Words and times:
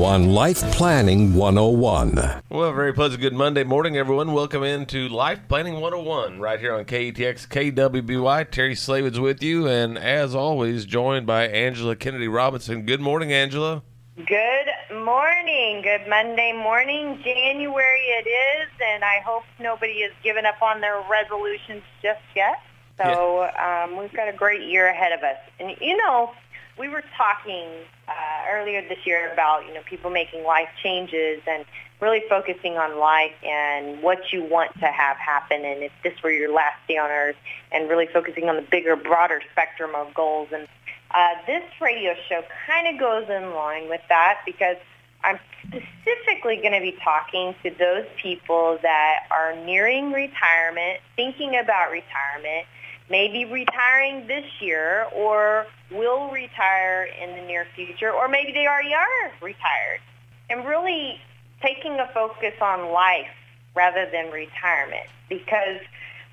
on 0.00 0.30
Life 0.30 0.62
Planning 0.72 1.34
101. 1.34 2.42
Well, 2.48 2.72
very 2.72 2.94
pleasant 2.94 3.20
good 3.20 3.34
Monday 3.34 3.62
morning, 3.62 3.94
everyone. 3.98 4.32
Welcome 4.32 4.62
into 4.62 5.06
Life 5.06 5.40
Planning 5.48 5.74
101 5.74 6.40
right 6.40 6.58
here 6.58 6.74
on 6.74 6.86
KATX 6.86 7.46
KWBY. 7.46 8.50
Terry 8.50 8.74
Slavens 8.74 9.20
with 9.20 9.42
you, 9.42 9.68
and 9.68 9.98
as 9.98 10.34
always, 10.34 10.86
joined 10.86 11.26
by 11.26 11.46
Angela 11.46 11.94
Kennedy 11.94 12.26
Robinson. 12.26 12.86
Good 12.86 13.02
morning, 13.02 13.34
Angela. 13.34 13.82
Good 14.16 14.96
morning. 15.04 15.82
Good 15.82 16.08
Monday 16.08 16.52
morning. 16.54 17.20
January 17.22 18.00
it 18.00 18.26
is, 18.26 18.68
and 18.82 19.04
I 19.04 19.20
hope 19.20 19.44
nobody 19.60 20.00
has 20.02 20.12
given 20.24 20.46
up 20.46 20.62
on 20.62 20.80
their 20.80 21.02
resolutions 21.10 21.82
just 22.02 22.22
yet. 22.34 22.62
So 22.96 23.42
yeah. 23.42 23.84
um, 23.84 23.98
we've 23.98 24.12
got 24.12 24.28
a 24.28 24.32
great 24.32 24.62
year 24.62 24.88
ahead 24.88 25.12
of 25.12 25.22
us. 25.22 25.36
And 25.60 25.76
you 25.82 25.98
know, 25.98 26.32
we 26.78 26.88
were 26.88 27.04
talking 27.16 27.68
uh, 28.08 28.12
earlier 28.50 28.82
this 28.88 29.06
year 29.06 29.32
about 29.32 29.66
you 29.66 29.74
know 29.74 29.82
people 29.84 30.10
making 30.10 30.44
life 30.44 30.68
changes 30.82 31.40
and 31.46 31.64
really 32.00 32.22
focusing 32.28 32.76
on 32.76 32.98
life 32.98 33.32
and 33.44 34.02
what 34.02 34.32
you 34.32 34.42
want 34.42 34.74
to 34.74 34.86
have 34.86 35.16
happen. 35.16 35.64
And 35.64 35.84
if 35.84 35.92
this 36.02 36.20
were 36.22 36.32
your 36.32 36.52
last 36.52 36.76
day 36.88 36.98
on 36.98 37.08
earth 37.08 37.36
and 37.70 37.88
really 37.88 38.08
focusing 38.12 38.48
on 38.48 38.56
the 38.56 38.62
bigger 38.62 38.96
broader 38.96 39.40
spectrum 39.52 39.94
of 39.94 40.12
goals. 40.12 40.48
And 40.52 40.66
uh, 41.12 41.34
this 41.46 41.62
radio 41.80 42.14
show 42.28 42.42
kind 42.66 42.92
of 42.92 42.98
goes 42.98 43.28
in 43.30 43.54
line 43.54 43.88
with 43.88 44.00
that 44.08 44.40
because 44.44 44.78
I'm 45.22 45.38
specifically 45.60 46.56
going 46.56 46.72
to 46.72 46.80
be 46.80 46.96
talking 47.04 47.54
to 47.62 47.70
those 47.70 48.06
people 48.20 48.78
that 48.82 49.26
are 49.30 49.54
nearing 49.64 50.10
retirement, 50.10 51.00
thinking 51.14 51.56
about 51.56 51.92
retirement, 51.92 52.66
maybe 53.12 53.44
retiring 53.44 54.26
this 54.26 54.46
year 54.58 55.06
or 55.14 55.66
will 55.90 56.30
retire 56.30 57.06
in 57.22 57.36
the 57.36 57.42
near 57.42 57.66
future, 57.76 58.10
or 58.10 58.26
maybe 58.26 58.52
they 58.52 58.66
already 58.66 58.94
are 58.94 59.30
retired. 59.42 60.00
And 60.48 60.66
really 60.66 61.20
taking 61.62 62.00
a 62.00 62.10
focus 62.14 62.54
on 62.60 62.90
life 62.90 63.28
rather 63.76 64.08
than 64.10 64.32
retirement 64.32 65.06
because 65.28 65.80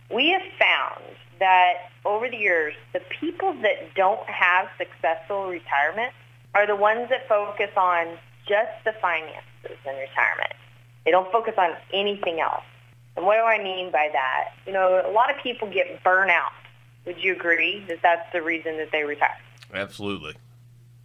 we 0.09 0.30
have 0.30 0.41
found 0.58 1.03
that 1.39 1.91
over 2.05 2.30
the 2.30 2.38
years, 2.38 2.73
the 2.93 3.02
people 3.19 3.53
that 3.61 3.93
don't 3.93 4.27
have 4.27 4.67
successful 4.77 5.47
retirement 5.47 6.14
are 6.55 6.66
the 6.66 6.75
ones 6.77 7.09
that 7.09 7.27
focus 7.27 7.69
on 7.75 8.17
just 8.47 8.71
the 8.86 8.93
finances 9.02 9.77
in 9.86 9.95
retirement. 9.95 10.53
They 11.03 11.11
don't 11.11 11.31
focus 11.31 11.55
on 11.58 11.71
anything 11.93 12.39
else. 12.39 12.64
And 13.17 13.25
what 13.25 13.36
do 13.36 13.43
I 13.43 13.61
mean 13.61 13.91
by 13.91 14.09
that? 14.14 14.52
You 14.66 14.71
know, 14.71 15.03
a 15.05 15.11
lot 15.11 15.30
of 15.30 15.41
people 15.43 15.69
get 15.69 16.03
burnout 16.03 16.55
would 17.05 17.23
you 17.23 17.33
agree 17.33 17.83
that 17.88 18.00
that's 18.02 18.31
the 18.33 18.42
reason 18.42 18.78
that 18.78 18.92
they 18.92 19.03
retire? 19.03 19.38
Absolutely. 19.73 20.36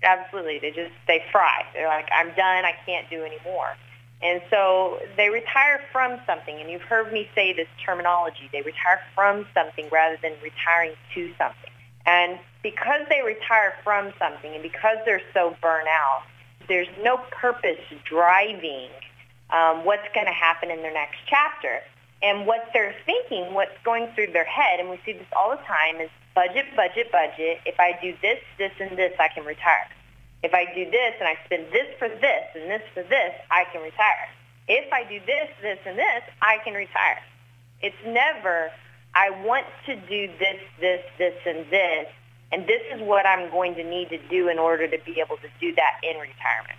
Absolutely. 0.03 0.59
They 0.59 0.71
just 0.71 0.93
they 1.07 1.23
fry. 1.33 1.65
They're 1.73 1.89
like, 1.89 2.09
I'm 2.13 2.29
done. 2.29 2.65
I 2.65 2.75
can't 2.85 3.09
do 3.09 3.25
anymore. 3.25 3.77
And 4.23 4.41
so 4.51 5.01
they 5.17 5.29
retire 5.29 5.83
from 5.93 6.19
something. 6.27 6.59
And 6.59 6.71
you've 6.71 6.83
heard 6.83 7.13
me 7.13 7.29
say 7.35 7.53
this 7.53 7.69
terminology. 7.85 8.49
They 8.53 8.63
retire 8.63 9.01
from 9.15 9.47
something 9.55 9.89
rather 9.91 10.19
than 10.23 10.33
retiring 10.43 10.93
to 11.15 11.31
something. 11.37 11.71
And 12.07 12.39
because 12.63 13.03
they 13.09 13.23
retire 13.23 13.75
from 13.83 14.13
something 14.19 14.53
and 14.53 14.63
because 14.63 14.99
they're 15.05 15.23
so 15.33 15.57
burnt 15.61 15.89
out, 15.89 16.23
there's 16.69 16.89
no 17.03 17.19
purpose 17.31 17.81
driving 18.05 18.89
um, 19.51 19.85
what's 19.85 20.09
going 20.15 20.27
to 20.27 20.33
happen 20.33 20.71
in 20.71 20.83
their 20.83 20.93
next 20.93 21.19
chapter. 21.27 21.81
And 22.25 22.47
what 22.47 22.71
they're 22.73 22.95
thinking, 23.05 23.53
what's 23.53 23.77
going 23.85 24.09
through 24.15 24.33
their 24.33 24.47
head, 24.47 24.81
and 24.81 24.89
we 24.89 24.99
see 25.05 25.13
this 25.13 25.27
all 25.37 25.51
the 25.51 25.63
time, 25.65 26.01
is 26.01 26.09
budget, 26.35 26.65
budget, 26.75 27.13
budget. 27.13 27.61
If 27.67 27.79
I 27.79 27.99
do 28.01 28.15
this, 28.23 28.39
this, 28.57 28.73
and 28.81 28.97
this, 28.97 29.13
I 29.21 29.29
can 29.29 29.45
retire. 29.45 29.89
If 30.43 30.55
I 30.55 30.65
do 30.75 30.91
this 30.91 31.15
and 31.21 31.29
I 31.29 31.37
spend 31.45 31.67
this 31.71 31.87
for 31.99 32.09
this 32.09 32.45
and 32.55 32.71
this 32.71 32.83
for 32.95 33.03
this, 33.03 33.33
I 33.51 33.65
can 33.73 33.83
retire. 33.83 34.29
If 34.69 34.91
I 34.91 35.05
do 35.05 35.21
this, 35.27 35.49
this, 35.61 35.79
and 35.85 35.99
this, 35.99 36.23
I 36.41 36.59
can 36.65 36.73
retire. 36.73 37.21
It's 37.83 37.97
never, 38.07 38.71
I 39.15 39.29
want 39.45 39.67
to 39.85 39.95
do 39.95 40.29
this, 40.39 40.61
this, 40.81 41.03
this, 41.19 41.35
and 41.47 41.67
this, 41.71 42.09
and 42.53 42.67
this 42.67 42.81
is 42.95 43.03
what 43.03 43.27
I'm 43.27 43.51
going 43.51 43.75
to 43.75 43.85
need 43.85 44.09
to 44.09 44.19
do 44.29 44.49
in 44.49 44.59
order 44.59 44.89
to 44.89 44.99
be 45.05 45.21
able 45.21 45.37
to 45.37 45.49
do 45.61 45.75
that 45.75 46.01
in 46.03 46.17
retirement. 46.19 46.79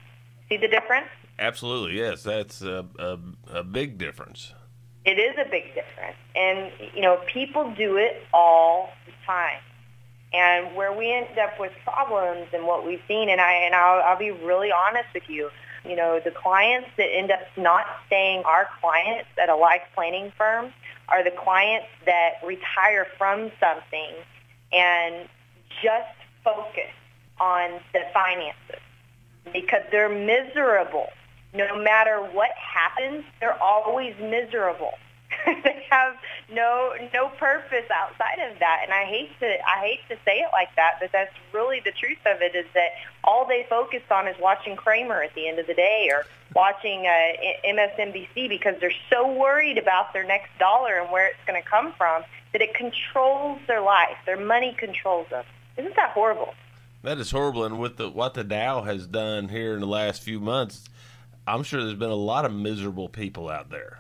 See 0.50 0.57
the 0.57 0.67
difference? 0.67 1.07
Absolutely, 1.38 2.00
yes. 2.00 2.23
That's 2.23 2.63
a, 2.63 2.85
a, 2.97 3.19
a 3.59 3.63
big 3.63 4.00
difference. 4.00 4.53
It 5.06 5.20
is 5.20 5.36
a 5.38 5.50
big 5.50 5.76
difference. 5.76 6.18
And, 6.36 6.72
you 6.96 7.02
know, 7.02 7.20
people 7.32 7.74
do 7.78 7.98
it 7.98 8.24
all 8.34 8.90
the 9.06 9.12
time. 9.26 9.62
And 10.34 10.76
where 10.76 10.92
we 10.92 11.14
end 11.14 11.38
up 11.38 11.60
with 11.60 11.72
problems 11.84 12.48
and 12.54 12.66
what 12.66 12.86
we've 12.86 13.02
seen, 13.08 13.30
and, 13.30 13.40
I, 13.40 13.54
and 13.54 13.76
I'll, 13.76 14.02
I'll 14.04 14.20
be 14.20 14.32
really 14.32 14.72
honest 14.72 15.08
with 15.14 15.30
you, 15.30 15.50
you 15.86 15.96
know, 15.96 16.20
the 16.24 16.32
clients 16.32 16.90
that 16.98 17.06
end 17.06 17.32
up 17.32 17.42
not 17.56 17.86
staying 18.08 18.44
our 18.44 18.68
clients 18.82 19.30
at 19.42 19.50
a 19.50 19.56
life 19.56 19.84
planning 19.94 20.34
firm 20.36 20.74
are 21.10 21.24
the 21.24 21.32
clients 21.32 21.88
that 22.06 22.34
retire 22.44 23.06
from 23.18 23.52
something 23.60 24.16
and 24.74 25.30
just 25.84 26.18
focus 26.44 26.92
on 27.40 27.80
the 27.94 28.02
finances 28.14 28.82
because 29.54 29.84
they're 29.92 30.10
miserable 30.10 31.10
no 31.56 31.82
matter 31.82 32.18
what 32.18 32.52
happens, 32.52 33.24
they're 33.40 33.62
always 33.62 34.14
miserable. 34.20 34.94
they 35.46 35.86
have 35.90 36.16
no 36.54 36.94
no 37.14 37.30
purpose 37.30 37.86
outside 37.94 38.40
of 38.52 38.60
that, 38.60 38.82
and 38.84 38.94
I 38.94 39.06
hate 39.06 39.32
to 39.40 39.46
I 39.46 39.80
hate 39.80 40.00
to 40.10 40.16
say 40.24 40.40
it 40.40 40.50
like 40.52 40.70
that, 40.76 40.98
but 41.00 41.12
that's 41.12 41.34
really 41.52 41.80
the 41.80 41.92
truth 41.92 42.20
of 42.26 42.42
it. 42.42 42.56
Is 42.56 42.66
that 42.74 42.90
all 43.24 43.46
they 43.46 43.66
focus 43.70 44.02
on 44.12 44.28
is 44.28 44.36
watching 44.40 44.76
Cramer 44.76 45.24
at 45.24 45.34
the 45.34 45.48
end 45.48 45.60
of 45.60 45.68
the 45.68 45.74
day, 45.74 46.10
or 46.12 46.26
watching 46.56 47.06
uh, 47.08 47.68
MSNBC 47.68 48.50
because 48.50 48.76
they're 48.80 48.92
so 49.10 49.32
worried 49.32 49.78
about 49.78 50.14
their 50.14 50.24
next 50.24 50.50
dollar 50.60 51.00
and 51.00 51.12
where 51.12 51.28
it's 51.28 51.44
going 51.48 51.62
to 51.62 51.68
come 51.68 51.92
from 51.94 52.24
that 52.54 52.62
it 52.62 52.74
controls 52.74 53.60
their 53.68 53.82
life. 53.82 54.18
Their 54.26 54.40
money 54.40 54.76
controls 54.78 55.28
them. 55.30 55.44
Isn't 55.78 55.96
that 55.96 56.12
horrible? 56.12 56.54
That 57.04 57.18
is 57.20 57.32
horrible, 57.32 57.66
and 57.66 57.80
with 57.80 57.98
the 57.98 58.10
what 58.10 58.34
the 58.34 58.44
Dow 58.44 58.84
has 58.84 59.08
done 59.08 59.50
here 59.50 59.74
in 59.74 59.80
the 59.80 59.88
last 59.88 60.22
few 60.22 60.40
months 60.40 60.90
I'm 61.47 61.63
sure 61.63 61.81
there's 61.81 61.94
been 61.94 62.09
a 62.09 62.16
lot 62.16 62.45
of 62.45 62.53
miserable 62.53 63.07
people 63.07 63.50
out 63.50 63.69
there. 63.69 64.00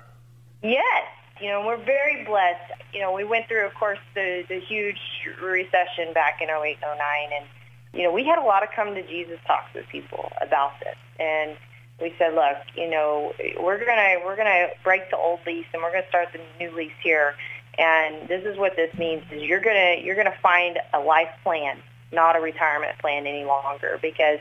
Yes. 0.63 1.05
You 1.39 1.49
know, 1.49 1.65
we're 1.65 1.83
very 1.83 2.25
blessed. 2.25 2.71
You 2.93 3.01
know, 3.01 3.11
we 3.11 3.23
went 3.23 3.47
through, 3.47 3.65
of 3.65 3.73
course, 3.75 3.99
the, 4.15 4.43
the 4.47 4.59
huge 4.59 4.99
recession 5.41 6.13
back 6.13 6.41
in 6.41 6.49
08, 6.49 6.77
09, 6.81 6.97
and, 7.37 7.45
you 7.93 8.03
know, 8.03 8.11
we 8.11 8.25
had 8.25 8.39
a 8.39 8.43
lot 8.43 8.63
of 8.63 8.69
come 8.75 8.95
to 8.95 9.05
Jesus 9.05 9.37
talks 9.45 9.73
with 9.75 9.85
people 9.91 10.31
about 10.41 10.71
this. 10.79 10.95
And 11.19 11.57
we 12.01 12.13
said, 12.17 12.33
look, 12.33 12.57
you 12.75 12.89
know, 12.89 13.33
we're 13.59 13.77
going 13.77 13.97
to 13.97 14.21
we're 14.25 14.35
going 14.35 14.47
to 14.47 14.69
break 14.83 15.09
the 15.11 15.17
old 15.17 15.39
lease 15.45 15.65
and 15.73 15.81
we're 15.81 15.91
going 15.91 16.03
to 16.03 16.09
start 16.09 16.29
the 16.33 16.39
new 16.59 16.75
lease 16.75 16.91
here. 17.01 17.35
And 17.77 18.27
this 18.27 18.43
is 18.45 18.57
what 18.57 18.75
this 18.75 18.93
means 18.97 19.23
is 19.31 19.43
you're 19.43 19.61
going 19.61 19.75
to 19.75 20.05
you're 20.05 20.15
going 20.15 20.31
to 20.31 20.37
find 20.41 20.79
a 20.93 20.99
life 20.99 21.29
plan, 21.43 21.77
not 22.11 22.35
a 22.35 22.39
retirement 22.39 22.97
plan 22.99 23.27
any 23.27 23.45
longer 23.45 23.99
because 24.01 24.39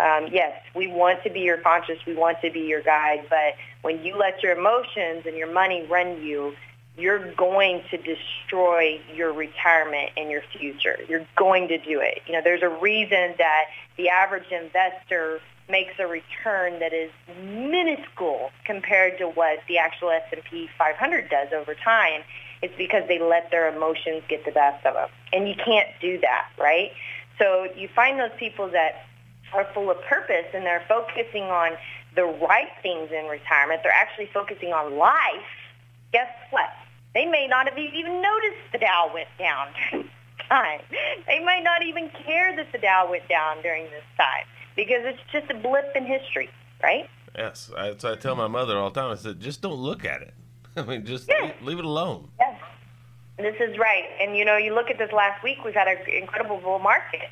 um, 0.00 0.28
yes, 0.32 0.58
we 0.74 0.86
want 0.86 1.22
to 1.24 1.30
be 1.30 1.40
your 1.40 1.58
conscience, 1.58 2.00
we 2.06 2.14
want 2.14 2.40
to 2.42 2.50
be 2.50 2.60
your 2.60 2.82
guide, 2.82 3.26
but 3.28 3.54
when 3.82 4.04
you 4.04 4.16
let 4.16 4.42
your 4.42 4.56
emotions 4.56 5.26
and 5.26 5.36
your 5.36 5.52
money 5.52 5.86
run 5.86 6.22
you, 6.22 6.54
you're 6.96 7.32
going 7.34 7.82
to 7.90 7.96
destroy 7.96 9.00
your 9.14 9.32
retirement 9.32 10.10
and 10.16 10.30
your 10.30 10.42
future. 10.58 10.98
You're 11.08 11.26
going 11.36 11.68
to 11.68 11.78
do 11.78 12.00
it. 12.00 12.20
You 12.26 12.34
know, 12.34 12.40
there's 12.42 12.62
a 12.62 12.68
reason 12.68 13.34
that 13.38 13.64
the 13.96 14.08
average 14.08 14.50
investor 14.50 15.40
makes 15.68 15.94
a 15.98 16.06
return 16.06 16.80
that 16.80 16.92
is 16.92 17.10
minuscule 17.42 18.50
compared 18.64 19.18
to 19.18 19.28
what 19.28 19.60
the 19.68 19.78
actual 19.78 20.10
S&P 20.10 20.68
500 20.76 21.30
does 21.30 21.48
over 21.52 21.74
time. 21.74 22.22
It's 22.60 22.74
because 22.76 23.06
they 23.08 23.18
let 23.18 23.50
their 23.50 23.74
emotions 23.74 24.22
get 24.28 24.44
the 24.44 24.50
best 24.50 24.84
of 24.84 24.94
them. 24.94 25.08
And 25.32 25.48
you 25.48 25.54
can't 25.54 25.88
do 26.00 26.18
that, 26.20 26.48
right? 26.58 26.90
So 27.38 27.68
you 27.76 27.88
find 27.88 28.18
those 28.18 28.36
people 28.36 28.68
that 28.70 29.06
are 29.52 29.66
full 29.74 29.90
of 29.90 30.00
purpose 30.02 30.46
and 30.54 30.64
they're 30.64 30.84
focusing 30.88 31.44
on 31.44 31.72
the 32.16 32.24
right 32.24 32.68
things 32.82 33.10
in 33.12 33.26
retirement. 33.26 33.80
They're 33.82 33.92
actually 33.92 34.28
focusing 34.32 34.72
on 34.72 34.96
life. 34.98 35.46
Guess 36.12 36.28
what? 36.50 36.70
They 37.14 37.26
may 37.26 37.46
not 37.48 37.68
have 37.68 37.78
even 37.78 38.20
noticed 38.22 38.60
the 38.72 38.78
Dow 38.78 39.10
went 39.12 39.28
down 39.38 39.68
during 39.90 40.04
this 40.06 40.46
time. 40.48 40.80
They 41.26 41.40
might 41.44 41.62
not 41.62 41.82
even 41.82 42.10
care 42.24 42.54
that 42.56 42.72
the 42.72 42.78
Dow 42.78 43.08
went 43.10 43.28
down 43.28 43.62
during 43.62 43.84
this 43.84 44.04
time 44.16 44.44
because 44.76 45.02
it's 45.04 45.20
just 45.32 45.50
a 45.50 45.54
blip 45.54 45.92
in 45.94 46.04
history. 46.06 46.50
right? 46.82 47.08
Yes, 47.36 47.70
I, 47.76 47.90
I 48.04 48.16
tell 48.16 48.34
my 48.34 48.48
mother 48.48 48.76
all 48.76 48.90
the 48.90 49.00
time. 49.00 49.10
I 49.12 49.14
said, 49.14 49.38
just 49.40 49.60
don't 49.62 49.74
look 49.78 50.04
at 50.04 50.22
it. 50.22 50.34
I 50.76 50.82
mean, 50.82 51.04
just 51.06 51.28
Yeah. 51.28 51.42
leave, 51.46 51.62
leave 51.62 51.78
it 51.78 51.84
alone. 51.84 52.28
Yes. 52.40 52.60
This 53.38 53.56
is 53.60 53.78
right. 53.78 54.04
And, 54.20 54.36
you 54.36 54.44
know, 54.44 54.56
you 54.56 54.74
look 54.74 54.90
at 54.90 54.98
this 54.98 55.12
last 55.12 55.42
week, 55.42 55.58
we've 55.64 55.74
had 55.74 55.88
an 55.88 55.96
incredible 56.12 56.58
bull 56.58 56.78
market. 56.78 57.28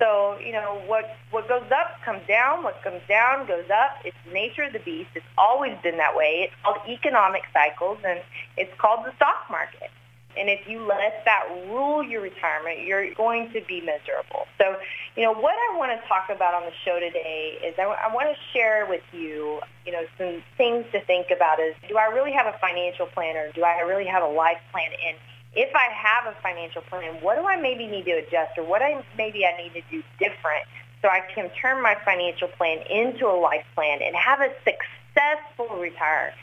So, 0.00 0.36
you 0.38 0.52
know, 0.52 0.82
what, 0.86 1.16
what 1.30 1.48
goes 1.48 1.70
up 1.70 2.02
comes 2.04 2.26
down. 2.26 2.64
What 2.64 2.82
comes 2.82 3.00
down 3.08 3.46
goes 3.46 3.70
up. 3.70 3.98
It's 4.04 4.16
the 4.26 4.32
nature 4.32 4.64
of 4.64 4.72
the 4.72 4.80
beast. 4.80 5.10
It's 5.14 5.26
always 5.38 5.76
been 5.82 5.96
that 5.98 6.16
way. 6.16 6.48
It's 6.48 6.54
called 6.62 6.78
economic 6.88 7.42
cycles, 7.52 7.98
and 8.04 8.20
it's 8.56 8.72
called 8.78 9.06
the 9.06 9.14
stock 9.16 9.46
market. 9.50 9.90
And 10.36 10.48
if 10.48 10.66
you 10.68 10.84
let 10.84 11.24
that 11.24 11.44
rule 11.68 12.02
your 12.02 12.20
retirement, 12.20 12.80
you're 12.82 13.14
going 13.14 13.52
to 13.52 13.60
be 13.68 13.80
miserable. 13.80 14.46
So, 14.58 14.76
you 15.16 15.22
know, 15.22 15.32
what 15.32 15.54
I 15.54 15.78
want 15.78 15.92
to 15.92 16.08
talk 16.08 16.28
about 16.28 16.54
on 16.54 16.64
the 16.64 16.74
show 16.84 16.98
today 16.98 17.58
is 17.64 17.74
I, 17.78 17.84
I 17.84 18.12
want 18.12 18.28
to 18.34 18.36
share 18.52 18.86
with 18.86 19.02
you, 19.12 19.60
you 19.86 19.92
know, 19.92 20.02
some 20.18 20.42
things 20.56 20.86
to 20.92 21.00
think 21.04 21.28
about 21.30 21.60
is 21.60 21.74
do 21.88 21.96
I 21.96 22.06
really 22.06 22.32
have 22.32 22.46
a 22.46 22.58
financial 22.58 23.06
plan 23.06 23.36
or 23.36 23.52
do 23.52 23.62
I 23.62 23.80
really 23.82 24.06
have 24.06 24.24
a 24.24 24.28
life 24.28 24.58
plan? 24.72 24.90
And 25.06 25.16
if 25.56 25.74
I 25.74 25.92
have 25.92 26.26
a 26.26 26.36
financial 26.42 26.82
plan, 26.82 27.22
what 27.22 27.36
do 27.36 27.46
I 27.46 27.56
maybe 27.56 27.86
need 27.86 28.04
to 28.06 28.12
adjust 28.12 28.58
or 28.58 28.64
what 28.64 28.82
I 28.82 29.04
maybe 29.16 29.44
I 29.46 29.56
need 29.62 29.72
to 29.74 29.82
do 29.90 30.02
different 30.18 30.64
so 31.02 31.08
I 31.08 31.20
can 31.34 31.50
turn 31.50 31.82
my 31.82 31.96
financial 32.04 32.48
plan 32.48 32.78
into 32.90 33.26
a 33.26 33.36
life 33.38 33.64
plan 33.74 34.00
and 34.02 34.16
have 34.16 34.40
a 34.40 34.50
successful 34.64 35.76
retirement? 35.76 36.36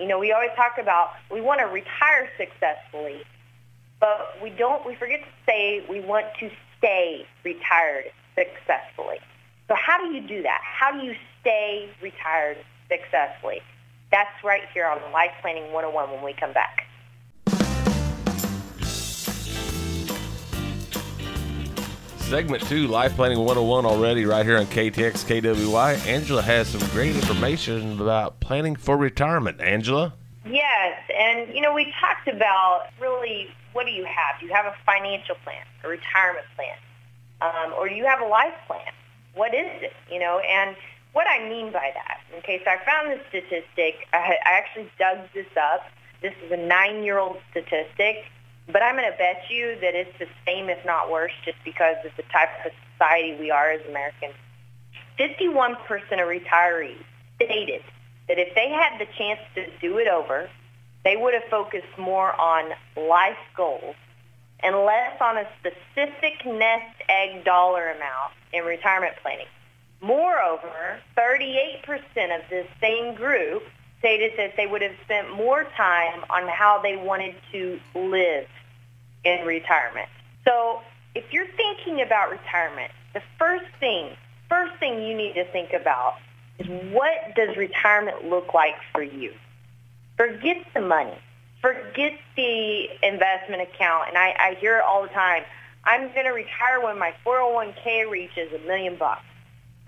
You 0.00 0.08
know, 0.08 0.18
we 0.18 0.32
always 0.32 0.50
talk 0.56 0.78
about 0.78 1.10
we 1.30 1.40
want 1.40 1.60
to 1.60 1.66
retire 1.66 2.28
successfully, 2.36 3.22
but 4.00 4.36
we 4.42 4.50
don't, 4.50 4.84
we 4.86 4.94
forget 4.96 5.20
to 5.20 5.30
say 5.46 5.84
we 5.88 6.00
want 6.00 6.26
to 6.40 6.50
stay 6.78 7.26
retired 7.44 8.06
successfully. 8.34 9.18
So 9.68 9.74
how 9.74 9.98
do 9.98 10.14
you 10.14 10.26
do 10.26 10.42
that? 10.42 10.60
How 10.62 10.92
do 10.92 11.04
you 11.04 11.14
stay 11.40 11.88
retired 12.02 12.58
successfully? 12.88 13.60
That's 14.10 14.44
right 14.44 14.62
here 14.72 14.86
on 14.86 14.98
Life 15.12 15.32
Planning 15.40 15.72
101 15.72 16.10
when 16.10 16.22
we 16.24 16.32
come 16.32 16.52
back. 16.52 16.86
Segment 22.26 22.60
two, 22.66 22.88
Life 22.88 23.14
Planning 23.14 23.38
101 23.38 23.86
already 23.86 24.24
right 24.24 24.44
here 24.44 24.58
on 24.58 24.66
KTX 24.66 25.24
KWY. 25.24 25.94
Angela 26.08 26.42
has 26.42 26.66
some 26.66 26.80
great 26.90 27.14
information 27.14 28.00
about 28.00 28.40
planning 28.40 28.74
for 28.74 28.96
retirement. 28.96 29.60
Angela? 29.60 30.12
Yes, 30.44 31.00
and 31.16 31.54
you 31.54 31.60
know 31.60 31.72
we 31.72 31.94
talked 32.00 32.26
about 32.26 32.88
really 33.00 33.46
what 33.74 33.86
do 33.86 33.92
you 33.92 34.04
have? 34.04 34.40
Do 34.40 34.46
you 34.46 34.52
have 34.52 34.66
a 34.66 34.74
financial 34.84 35.36
plan, 35.44 35.64
a 35.84 35.88
retirement 35.88 36.46
plan, 36.56 36.76
um, 37.42 37.72
or 37.78 37.88
do 37.88 37.94
you 37.94 38.04
have 38.06 38.20
a 38.20 38.26
life 38.26 38.54
plan? 38.66 38.92
What 39.34 39.54
is 39.54 39.70
it? 39.80 39.92
You 40.10 40.18
know, 40.18 40.40
and 40.40 40.74
what 41.12 41.28
I 41.30 41.48
mean 41.48 41.70
by 41.70 41.92
that. 41.94 42.22
Okay, 42.38 42.60
so 42.64 42.72
I 42.72 42.84
found 42.84 43.12
this 43.12 43.24
statistic. 43.28 44.08
I, 44.12 44.34
I 44.44 44.50
actually 44.50 44.90
dug 44.98 45.18
this 45.32 45.46
up. 45.56 45.86
This 46.22 46.34
is 46.44 46.50
a 46.50 46.56
nine-year-old 46.56 47.36
statistic, 47.52 48.24
but 48.68 48.82
I'm 48.82 48.96
going 48.96 49.10
to 49.10 49.16
bet 49.16 49.44
you 49.48 49.76
that 49.80 49.94
it's 49.94 50.18
the 50.18 50.26
same, 50.46 50.68
if 50.68 50.84
not 50.84 51.10
worse, 51.10 51.32
just 51.44 51.58
because 51.64 51.96
of 52.04 52.10
the 52.16 52.24
type 52.24 52.48
of 52.64 52.72
society 52.92 53.36
we 53.38 53.50
are 53.50 53.70
as 53.70 53.80
Americans. 53.88 54.34
51% 55.18 55.76
of 56.12 56.28
retirees 56.28 57.02
stated 57.36 57.82
that 58.28 58.38
if 58.38 58.54
they 58.54 58.68
had 58.68 58.98
the 58.98 59.06
chance 59.16 59.40
to 59.54 59.66
do 59.80 59.98
it 59.98 60.08
over, 60.08 60.50
they 61.04 61.16
would 61.16 61.34
have 61.34 61.44
focused 61.44 61.96
more 61.96 62.38
on 62.40 62.72
life 62.96 63.38
goals 63.56 63.94
and 64.60 64.74
less 64.76 65.20
on 65.20 65.36
a 65.36 65.46
specific 65.60 66.44
nest 66.44 66.96
egg 67.08 67.44
dollar 67.44 67.90
amount 67.90 68.32
in 68.52 68.64
retirement 68.64 69.14
planning. 69.22 69.46
Moreover, 70.00 70.98
38% 71.16 71.84
of 72.36 72.42
this 72.50 72.66
same 72.80 73.14
group 73.14 73.62
stated 74.06 74.34
that 74.36 74.56
they 74.56 74.68
would 74.68 74.82
have 74.82 74.94
spent 75.04 75.34
more 75.34 75.64
time 75.76 76.24
on 76.30 76.46
how 76.46 76.80
they 76.80 76.96
wanted 76.96 77.34
to 77.50 77.80
live 77.96 78.46
in 79.24 79.44
retirement. 79.44 80.08
So 80.46 80.80
if 81.16 81.24
you're 81.32 81.48
thinking 81.56 82.00
about 82.02 82.30
retirement, 82.30 82.92
the 83.14 83.22
first 83.36 83.64
thing, 83.80 84.10
first 84.48 84.78
thing 84.78 85.02
you 85.02 85.16
need 85.16 85.34
to 85.34 85.44
think 85.50 85.72
about 85.72 86.18
is 86.60 86.68
what 86.92 87.34
does 87.34 87.56
retirement 87.56 88.30
look 88.30 88.54
like 88.54 88.76
for 88.92 89.02
you? 89.02 89.32
Forget 90.16 90.58
the 90.72 90.82
money. 90.82 91.18
Forget 91.60 92.12
the 92.36 92.86
investment 93.02 93.62
account. 93.62 94.10
And 94.10 94.16
I, 94.16 94.36
I 94.38 94.56
hear 94.60 94.76
it 94.76 94.84
all 94.84 95.02
the 95.02 95.08
time. 95.08 95.42
I'm 95.82 96.12
going 96.12 96.26
to 96.26 96.32
retire 96.32 96.80
when 96.80 96.96
my 96.96 97.12
401k 97.26 98.08
reaches 98.08 98.52
a 98.52 98.64
million 98.68 98.94
bucks. 98.94 99.24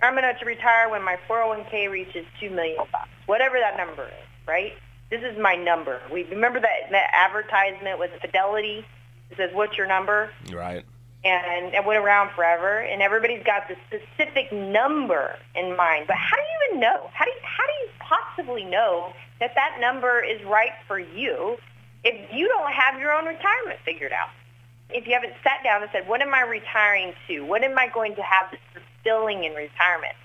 I'm 0.01 0.15
going 0.15 0.23
to 0.23 0.45
retire 0.45 0.89
when 0.89 1.03
my 1.03 1.17
401k 1.29 1.89
reaches 1.89 2.25
two 2.39 2.49
million 2.49 2.77
bucks, 2.91 3.09
whatever 3.25 3.57
that 3.59 3.75
number 3.77 4.05
is, 4.05 4.47
right? 4.47 4.73
This 5.09 5.21
is 5.23 5.37
my 5.37 5.55
number. 5.55 5.99
We 6.11 6.23
remember 6.25 6.59
that, 6.59 6.91
that 6.91 7.09
advertisement 7.13 7.99
with 7.99 8.11
Fidelity. 8.21 8.85
It 9.31 9.37
says, 9.37 9.49
"What's 9.53 9.77
your 9.77 9.87
number?" 9.87 10.29
Right. 10.51 10.85
and 11.23 11.73
it 11.73 11.83
went 11.85 11.99
around 11.99 12.31
forever 12.33 12.79
and 12.79 13.01
everybody's 13.01 13.43
got 13.43 13.67
the 13.67 13.75
specific 13.87 14.51
number 14.53 15.35
in 15.53 15.75
mind 15.75 16.05
but 16.07 16.15
how 16.15 16.37
do 16.37 16.43
you 16.43 16.69
even 16.69 16.79
know 16.79 17.09
how 17.13 17.25
do 17.25 17.31
you, 17.31 17.37
how 17.43 17.65
do 17.65 17.73
you 17.81 17.89
possibly 17.99 18.63
know 18.63 19.11
that 19.41 19.53
that 19.55 19.77
number 19.81 20.23
is 20.23 20.41
right 20.45 20.71
for 20.87 20.97
you 20.97 21.57
if 22.05 22.15
you 22.33 22.47
don't 22.47 22.71
have 22.71 22.99
your 23.01 23.11
own 23.11 23.25
retirement 23.25 23.77
figured 23.83 24.13
out 24.13 24.29
if 24.89 25.05
you 25.07 25.13
haven't 25.13 25.33
sat 25.43 25.63
down 25.63 25.81
and 25.81 25.91
said 25.91 26.07
what 26.07 26.21
am 26.21 26.33
i 26.33 26.41
retiring 26.41 27.13
to 27.27 27.41
what 27.41 27.63
am 27.63 27.77
i 27.77 27.87
going 27.87 28.15
to 28.15 28.23
have 28.23 28.47
that's 28.51 28.63
fulfilling 28.73 29.43
in 29.43 29.53
retirement 29.53 30.15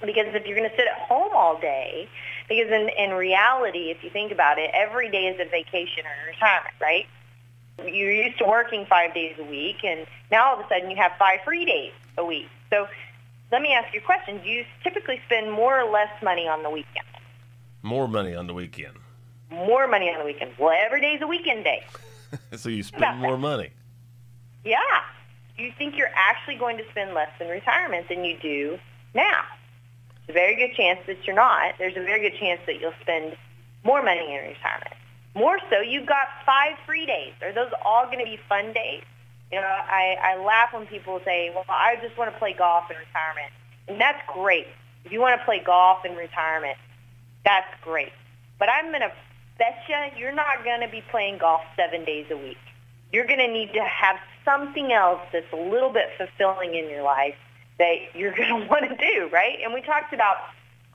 because 0.00 0.26
if 0.34 0.46
you're 0.46 0.56
going 0.56 0.68
to 0.68 0.76
sit 0.76 0.86
at 0.86 0.98
home 1.08 1.30
all 1.34 1.60
day 1.60 2.08
because 2.48 2.70
in, 2.70 2.88
in 2.98 3.10
reality 3.10 3.90
if 3.90 4.02
you 4.02 4.10
think 4.10 4.32
about 4.32 4.58
it 4.58 4.70
every 4.72 5.10
day 5.10 5.26
is 5.26 5.40
a 5.40 5.48
vacation 5.50 6.04
or 6.04 6.30
retirement 6.30 6.74
right 6.80 7.06
you're 7.86 8.12
used 8.12 8.38
to 8.38 8.44
working 8.44 8.86
five 8.86 9.14
days 9.14 9.36
a 9.38 9.44
week, 9.44 9.84
and 9.84 10.06
now 10.30 10.48
all 10.48 10.60
of 10.60 10.66
a 10.66 10.68
sudden 10.68 10.90
you 10.90 10.96
have 10.96 11.12
five 11.18 11.40
free 11.44 11.64
days 11.64 11.92
a 12.18 12.24
week. 12.24 12.48
So 12.70 12.86
let 13.52 13.62
me 13.62 13.72
ask 13.72 13.92
you 13.94 14.00
a 14.00 14.02
question. 14.02 14.40
Do 14.42 14.48
you 14.48 14.64
typically 14.82 15.20
spend 15.26 15.50
more 15.50 15.80
or 15.80 15.90
less 15.90 16.10
money 16.22 16.46
on 16.46 16.62
the 16.62 16.70
weekend? 16.70 17.06
More 17.82 18.08
money 18.08 18.34
on 18.34 18.46
the 18.46 18.54
weekend. 18.54 18.94
More 19.50 19.88
money 19.88 20.10
on 20.10 20.18
the 20.18 20.24
weekend. 20.24 20.52
Well, 20.58 20.76
every 20.78 21.00
day's 21.00 21.20
a 21.22 21.26
weekend 21.26 21.64
day. 21.64 21.84
so 22.56 22.68
you 22.68 22.82
spend 22.82 23.18
more 23.18 23.38
money. 23.38 23.70
Yeah. 24.64 24.76
You 25.56 25.72
think 25.76 25.96
you're 25.96 26.12
actually 26.14 26.56
going 26.56 26.78
to 26.78 26.84
spend 26.90 27.14
less 27.14 27.30
in 27.40 27.48
retirement 27.48 28.08
than 28.08 28.24
you 28.24 28.36
do 28.40 28.78
now? 29.14 29.42
There's 30.26 30.30
a 30.30 30.32
very 30.32 30.56
good 30.56 30.76
chance 30.76 31.00
that 31.06 31.26
you're 31.26 31.36
not. 31.36 31.74
There's 31.78 31.96
a 31.96 32.02
very 32.02 32.28
good 32.28 32.38
chance 32.38 32.60
that 32.66 32.80
you'll 32.80 32.94
spend 33.00 33.36
more 33.84 34.02
money 34.02 34.34
in 34.34 34.48
retirement. 34.48 34.94
More 35.34 35.58
so, 35.70 35.80
you've 35.80 36.06
got 36.06 36.26
five 36.44 36.76
free 36.86 37.06
days. 37.06 37.32
Are 37.42 37.52
those 37.52 37.70
all 37.84 38.06
going 38.06 38.18
to 38.18 38.24
be 38.24 38.38
fun 38.48 38.72
days? 38.72 39.02
You 39.52 39.60
know, 39.60 39.66
I, 39.66 40.16
I 40.22 40.44
laugh 40.44 40.72
when 40.72 40.86
people 40.86 41.20
say, 41.24 41.50
well, 41.54 41.64
I 41.68 41.96
just 42.02 42.16
want 42.16 42.32
to 42.32 42.38
play 42.38 42.54
golf 42.56 42.84
in 42.90 42.96
retirement. 42.96 43.52
And 43.88 44.00
that's 44.00 44.20
great. 44.32 44.66
If 45.04 45.12
you 45.12 45.20
want 45.20 45.40
to 45.40 45.44
play 45.44 45.62
golf 45.64 46.04
in 46.04 46.14
retirement, 46.14 46.78
that's 47.44 47.68
great. 47.82 48.12
But 48.58 48.68
I'm 48.68 48.90
going 48.90 49.00
to 49.00 49.12
bet 49.58 49.82
you 49.88 49.96
you're 50.18 50.34
not 50.34 50.64
going 50.64 50.80
to 50.80 50.88
be 50.88 51.02
playing 51.10 51.38
golf 51.38 51.62
seven 51.76 52.04
days 52.04 52.26
a 52.30 52.36
week. 52.36 52.58
You're 53.12 53.26
going 53.26 53.40
to 53.40 53.48
need 53.48 53.72
to 53.72 53.82
have 53.82 54.16
something 54.44 54.92
else 54.92 55.20
that's 55.32 55.52
a 55.52 55.56
little 55.56 55.90
bit 55.90 56.08
fulfilling 56.16 56.74
in 56.74 56.88
your 56.88 57.02
life 57.02 57.36
that 57.78 57.96
you're 58.14 58.34
going 58.34 58.48
to 58.48 58.68
want 58.68 58.88
to 58.88 58.96
do, 58.96 59.28
right? 59.32 59.58
And 59.64 59.72
we 59.74 59.80
talked 59.80 60.12
about, 60.12 60.36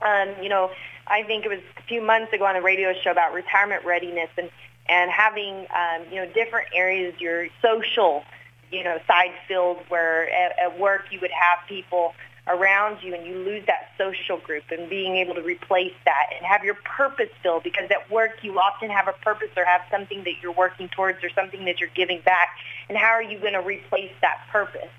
um, 0.02 0.42
you 0.42 0.48
know, 0.48 0.70
I 1.06 1.22
think 1.22 1.44
it 1.44 1.48
was 1.48 1.60
a 1.76 1.82
few 1.82 2.02
months 2.02 2.32
ago 2.32 2.44
on 2.44 2.56
a 2.56 2.62
radio 2.62 2.92
show 3.02 3.10
about 3.10 3.32
retirement 3.32 3.84
readiness 3.84 4.30
and, 4.36 4.50
and 4.88 5.10
having, 5.10 5.66
um, 5.74 6.06
you 6.10 6.16
know, 6.16 6.26
different 6.32 6.68
areas, 6.74 7.14
your 7.20 7.48
social, 7.62 8.24
you 8.70 8.82
know, 8.82 8.98
side 9.06 9.32
filled 9.46 9.78
where 9.88 10.28
at, 10.30 10.58
at 10.58 10.78
work 10.78 11.06
you 11.10 11.20
would 11.20 11.30
have 11.30 11.58
people 11.68 12.14
around 12.48 13.02
you 13.02 13.14
and 13.14 13.26
you 13.26 13.36
lose 13.38 13.64
that 13.66 13.90
social 13.98 14.38
group 14.38 14.62
and 14.70 14.88
being 14.88 15.16
able 15.16 15.34
to 15.34 15.42
replace 15.42 15.94
that 16.04 16.26
and 16.36 16.46
have 16.46 16.62
your 16.62 16.76
purpose 16.84 17.28
filled 17.42 17.64
because 17.64 17.90
at 17.90 18.10
work 18.10 18.30
you 18.42 18.58
often 18.58 18.88
have 18.88 19.08
a 19.08 19.12
purpose 19.24 19.48
or 19.56 19.64
have 19.64 19.80
something 19.90 20.22
that 20.24 20.34
you're 20.40 20.52
working 20.52 20.88
towards 20.88 21.22
or 21.24 21.30
something 21.30 21.64
that 21.64 21.80
you're 21.80 21.90
giving 21.94 22.20
back. 22.24 22.48
And 22.88 22.96
how 22.96 23.10
are 23.10 23.22
you 23.22 23.38
going 23.40 23.54
to 23.54 23.62
replace 23.62 24.12
that 24.20 24.38
purpose? 24.52 24.90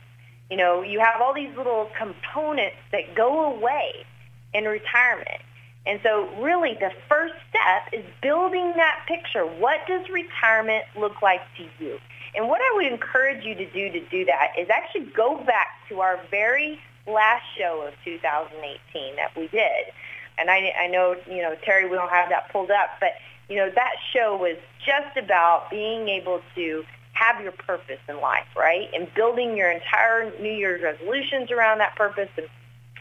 You 0.49 0.57
know 0.57 0.81
you 0.81 0.99
have 0.99 1.21
all 1.21 1.33
these 1.33 1.55
little 1.55 1.89
components 1.97 2.77
that 2.91 3.15
go 3.15 3.53
away 3.53 4.05
in 4.53 4.65
retirement. 4.65 5.41
And 5.85 6.01
so 6.03 6.27
really 6.41 6.73
the 6.73 6.91
first 7.07 7.33
step 7.49 7.93
is 7.93 8.05
building 8.21 8.73
that 8.75 9.05
picture. 9.07 9.45
What 9.45 9.79
does 9.87 10.09
retirement 10.09 10.83
look 10.97 11.21
like 11.21 11.41
to 11.57 11.63
you? 11.79 11.97
And 12.35 12.49
what 12.49 12.59
I 12.61 12.71
would 12.75 12.87
encourage 12.87 13.45
you 13.45 13.55
to 13.55 13.65
do 13.71 13.89
to 13.89 13.99
do 14.09 14.25
that 14.25 14.51
is 14.59 14.67
actually 14.69 15.05
go 15.15 15.37
back 15.45 15.67
to 15.89 16.01
our 16.01 16.19
very 16.29 16.79
last 17.07 17.43
show 17.57 17.87
of 17.87 17.93
2018 18.03 19.15
that 19.15 19.35
we 19.35 19.47
did. 19.47 19.93
And 20.37 20.49
I, 20.49 20.73
I 20.79 20.87
know, 20.87 21.15
you 21.27 21.41
know, 21.41 21.55
Terry, 21.63 21.89
we 21.89 21.95
don't 21.95 22.11
have 22.11 22.29
that 22.29 22.51
pulled 22.51 22.69
up, 22.69 22.89
but, 22.99 23.11
you 23.49 23.55
know, 23.55 23.69
that 23.73 23.93
show 24.13 24.37
was 24.37 24.57
just 24.85 25.17
about 25.17 25.69
being 25.71 26.07
able 26.09 26.41
to 26.55 26.83
have 27.13 27.41
your 27.41 27.51
purpose 27.51 27.99
in 28.07 28.21
life, 28.21 28.47
right? 28.55 28.89
And 28.93 29.11
building 29.15 29.57
your 29.57 29.71
entire 29.71 30.31
New 30.39 30.51
Year's 30.51 30.83
resolutions 30.83 31.49
around 31.49 31.79
that 31.79 31.95
purpose 31.95 32.29
and 32.37 32.47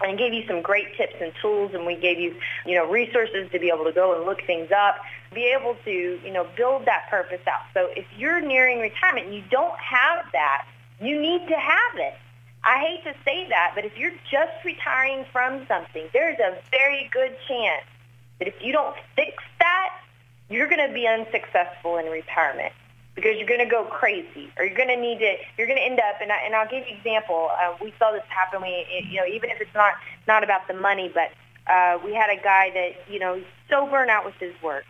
and 0.02 0.18
gave 0.18 0.34
you 0.34 0.46
some 0.46 0.62
great 0.62 0.94
tips 0.96 1.14
and 1.20 1.32
tools 1.40 1.72
and 1.74 1.86
we 1.86 1.96
gave 1.96 2.18
you, 2.18 2.34
you 2.66 2.74
know, 2.74 2.88
resources 2.90 3.50
to 3.52 3.58
be 3.58 3.70
able 3.74 3.84
to 3.84 3.92
go 3.92 4.14
and 4.14 4.26
look 4.26 4.42
things 4.46 4.70
up, 4.70 4.96
be 5.32 5.54
able 5.58 5.76
to, 5.84 6.20
you 6.22 6.32
know, 6.32 6.46
build 6.56 6.84
that 6.86 7.06
purpose 7.08 7.40
out. 7.46 7.62
So 7.72 7.88
if 7.96 8.04
you're 8.16 8.40
nearing 8.40 8.80
retirement 8.80 9.26
and 9.26 9.34
you 9.34 9.42
don't 9.50 9.78
have 9.78 10.24
that, 10.32 10.66
you 11.00 11.20
need 11.20 11.48
to 11.48 11.54
have 11.54 11.96
it. 11.96 12.14
I 12.66 12.80
hate 12.80 13.04
to 13.04 13.14
say 13.24 13.48
that, 13.48 13.72
but 13.76 13.84
if 13.84 13.96
you're 13.96 14.12
just 14.28 14.64
retiring 14.64 15.24
from 15.32 15.64
something, 15.68 16.08
there's 16.12 16.38
a 16.40 16.58
very 16.72 17.08
good 17.12 17.36
chance 17.46 17.84
that 18.40 18.48
if 18.48 18.54
you 18.60 18.72
don't 18.72 18.96
fix 19.14 19.40
that, 19.60 19.94
you're 20.50 20.68
going 20.68 20.84
to 20.86 20.92
be 20.92 21.06
unsuccessful 21.06 21.96
in 21.96 22.06
retirement 22.06 22.72
because 23.14 23.36
you're 23.36 23.46
going 23.46 23.60
to 23.60 23.70
go 23.70 23.84
crazy 23.84 24.50
or 24.58 24.64
you're 24.64 24.76
going 24.76 24.88
to 24.88 25.00
need 25.00 25.20
to 25.20 25.36
you're 25.56 25.68
going 25.68 25.78
to 25.78 25.84
end 25.84 26.00
up 26.00 26.20
and, 26.20 26.32
I, 26.32 26.38
and 26.44 26.56
I'll 26.56 26.68
give 26.68 26.84
you 26.86 26.92
an 26.92 26.98
example. 26.98 27.50
Uh, 27.52 27.76
we 27.80 27.94
saw 28.00 28.10
this 28.10 28.22
happen. 28.28 28.60
We 28.60 28.84
you 29.10 29.20
know 29.20 29.26
even 29.26 29.50
if 29.50 29.60
it's 29.60 29.74
not 29.74 29.94
not 30.26 30.42
about 30.42 30.66
the 30.66 30.74
money 30.74 31.10
but 31.12 31.30
uh, 31.72 31.98
we 32.04 32.14
had 32.14 32.30
a 32.30 32.40
guy 32.40 32.70
that 32.74 33.12
you 33.12 33.20
know 33.20 33.34
he's 33.34 33.44
so 33.70 33.86
burnt 33.86 34.10
out 34.10 34.24
with 34.24 34.34
his 34.34 34.52
work 34.60 34.84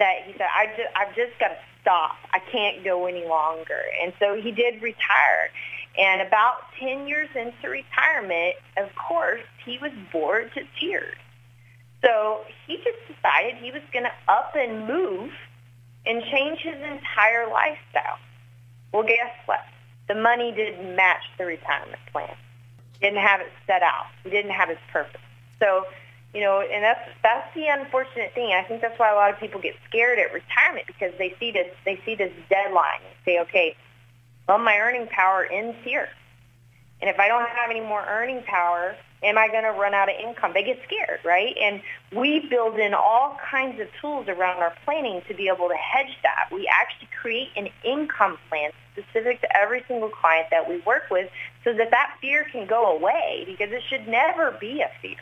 that 0.00 0.24
he 0.26 0.32
said 0.32 0.48
I 0.52 0.66
just 0.76 0.88
I've 0.96 1.14
just 1.14 1.38
got 1.38 1.48
to 1.48 1.58
stop 1.80 2.16
I 2.34 2.40
can't 2.50 2.82
go 2.82 3.06
any 3.06 3.26
longer 3.26 3.80
and 4.02 4.12
so 4.18 4.34
he 4.34 4.50
did 4.50 4.82
retire 4.82 5.50
and 5.96 6.20
about 6.20 6.72
10 6.80 7.06
years 7.06 7.28
into 7.36 7.68
retirement 7.68 8.56
of 8.76 8.88
course 8.96 9.46
he 9.64 9.78
was 9.78 9.92
bored 10.12 10.50
to 10.54 10.62
tears 10.80 11.16
so 12.02 12.40
he 12.66 12.76
just 12.76 12.98
decided 13.06 13.56
he 13.62 13.70
was 13.70 13.82
going 13.92 14.04
to 14.04 14.32
up 14.32 14.54
and 14.56 14.86
move 14.86 15.30
and 16.06 16.22
change 16.24 16.60
his 16.60 16.76
entire 16.76 17.46
lifestyle. 17.50 18.18
Well, 18.92 19.02
guess 19.02 19.32
what? 19.46 19.60
The 20.08 20.14
money 20.14 20.52
didn't 20.52 20.96
match 20.96 21.22
the 21.38 21.44
retirement 21.44 22.00
plan. 22.10 22.34
Didn't 23.00 23.20
have 23.20 23.40
it 23.40 23.52
set 23.66 23.82
out. 23.82 24.06
He 24.24 24.30
didn't 24.30 24.52
have 24.52 24.68
his 24.68 24.78
purpose. 24.92 25.20
So, 25.60 25.84
you 26.34 26.40
know, 26.40 26.60
and 26.60 26.82
that's 26.82 27.08
that's 27.22 27.54
the 27.54 27.66
unfortunate 27.66 28.32
thing. 28.34 28.52
I 28.52 28.62
think 28.62 28.80
that's 28.82 28.98
why 28.98 29.10
a 29.10 29.14
lot 29.14 29.32
of 29.32 29.40
people 29.40 29.60
get 29.60 29.74
scared 29.88 30.18
at 30.18 30.32
retirement 30.32 30.86
because 30.86 31.12
they 31.18 31.34
see 31.40 31.50
this 31.50 31.68
they 31.84 32.00
see 32.04 32.14
this 32.14 32.32
deadline 32.48 33.00
and 33.04 33.14
say, 33.24 33.40
okay, 33.40 33.76
well, 34.48 34.58
my 34.58 34.78
earning 34.78 35.08
power 35.08 35.44
ends 35.44 35.76
here, 35.82 36.08
and 37.00 37.10
if 37.10 37.18
I 37.18 37.28
don't 37.28 37.48
have 37.48 37.70
any 37.70 37.80
more 37.80 38.04
earning 38.06 38.42
power, 38.44 38.94
am 39.22 39.38
I 39.38 39.48
going 39.48 39.64
to 39.64 39.70
run 39.70 39.94
out 39.94 40.08
of 40.08 40.14
income? 40.22 40.52
They 40.54 40.62
get 40.62 40.78
scared, 40.86 41.20
right? 41.24 41.56
And 41.60 41.82
we 42.16 42.46
build 42.48 42.78
in 42.78 42.94
all 42.94 43.38
kinds 43.50 43.80
of 43.80 43.88
tools 44.00 44.28
around 44.28 44.58
our 44.58 44.74
planning 44.84 45.22
to 45.28 45.34
be 45.34 45.48
able 45.48 45.68
to 45.68 45.74
hedge 45.74 46.16
that. 46.22 46.48
We 46.52 46.70
actually 46.72 47.08
create 47.20 47.48
an 47.56 47.68
income 47.84 48.38
plan 48.48 48.70
specific 48.92 49.40
to 49.40 49.56
every 49.56 49.84
single 49.88 50.10
client 50.10 50.48
that 50.50 50.68
we 50.68 50.78
work 50.80 51.04
with 51.10 51.30
so 51.64 51.72
that 51.72 51.90
that 51.90 52.16
fear 52.20 52.46
can 52.50 52.66
go 52.66 52.96
away 52.96 53.44
because 53.46 53.72
it 53.72 53.82
should 53.88 54.06
never 54.08 54.56
be 54.60 54.80
a 54.80 54.90
fear. 55.02 55.18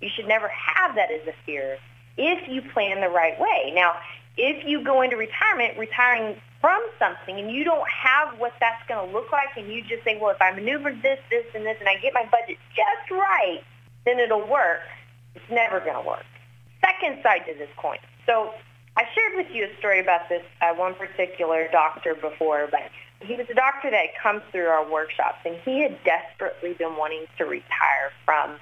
You 0.00 0.08
should 0.14 0.28
never 0.28 0.48
have 0.48 0.94
that 0.96 1.10
as 1.10 1.26
a 1.26 1.34
fear 1.44 1.78
if 2.16 2.48
you 2.48 2.62
plan 2.72 3.00
the 3.00 3.08
right 3.08 3.38
way. 3.38 3.72
Now, 3.74 3.94
if 4.36 4.66
you 4.66 4.84
go 4.84 5.02
into 5.02 5.16
retirement, 5.16 5.78
retiring 5.78 6.36
from 6.60 6.82
something 6.98 7.38
and 7.38 7.50
you 7.50 7.64
don't 7.64 7.88
have 7.88 8.38
what 8.38 8.52
that's 8.60 8.86
going 8.88 9.06
to 9.06 9.12
look 9.12 9.32
like 9.32 9.56
and 9.56 9.72
you 9.72 9.82
just 9.82 10.04
say, 10.04 10.18
well, 10.20 10.30
if 10.30 10.40
I 10.40 10.52
maneuver 10.52 10.90
this, 10.90 11.18
this, 11.30 11.44
and 11.54 11.64
this, 11.64 11.76
and 11.80 11.88
I 11.88 11.96
get 11.96 12.12
my 12.12 12.24
budget 12.24 12.58
just 12.74 13.10
right, 13.10 13.60
then 14.04 14.18
it'll 14.18 14.46
work. 14.46 14.80
It's 15.34 15.44
never 15.50 15.80
going 15.80 16.02
to 16.02 16.06
work. 16.06 16.24
Second 16.84 17.22
side 17.22 17.42
to 17.46 17.54
this 17.54 17.68
coin. 17.76 17.98
So 18.26 18.52
I 18.96 19.04
shared 19.14 19.46
with 19.46 19.54
you 19.54 19.66
a 19.66 19.78
story 19.78 20.00
about 20.00 20.28
this 20.28 20.42
uh, 20.60 20.74
one 20.74 20.94
particular 20.94 21.68
doctor 21.70 22.14
before, 22.14 22.68
but 22.70 22.90
he 23.20 23.34
was 23.34 23.46
a 23.50 23.54
doctor 23.54 23.90
that 23.90 24.06
had 24.06 24.22
come 24.22 24.42
through 24.50 24.66
our 24.66 24.90
workshops 24.90 25.38
and 25.44 25.56
he 25.64 25.82
had 25.82 25.98
desperately 26.04 26.74
been 26.74 26.96
wanting 26.96 27.24
to 27.38 27.44
retire 27.44 28.12
from 28.24 28.56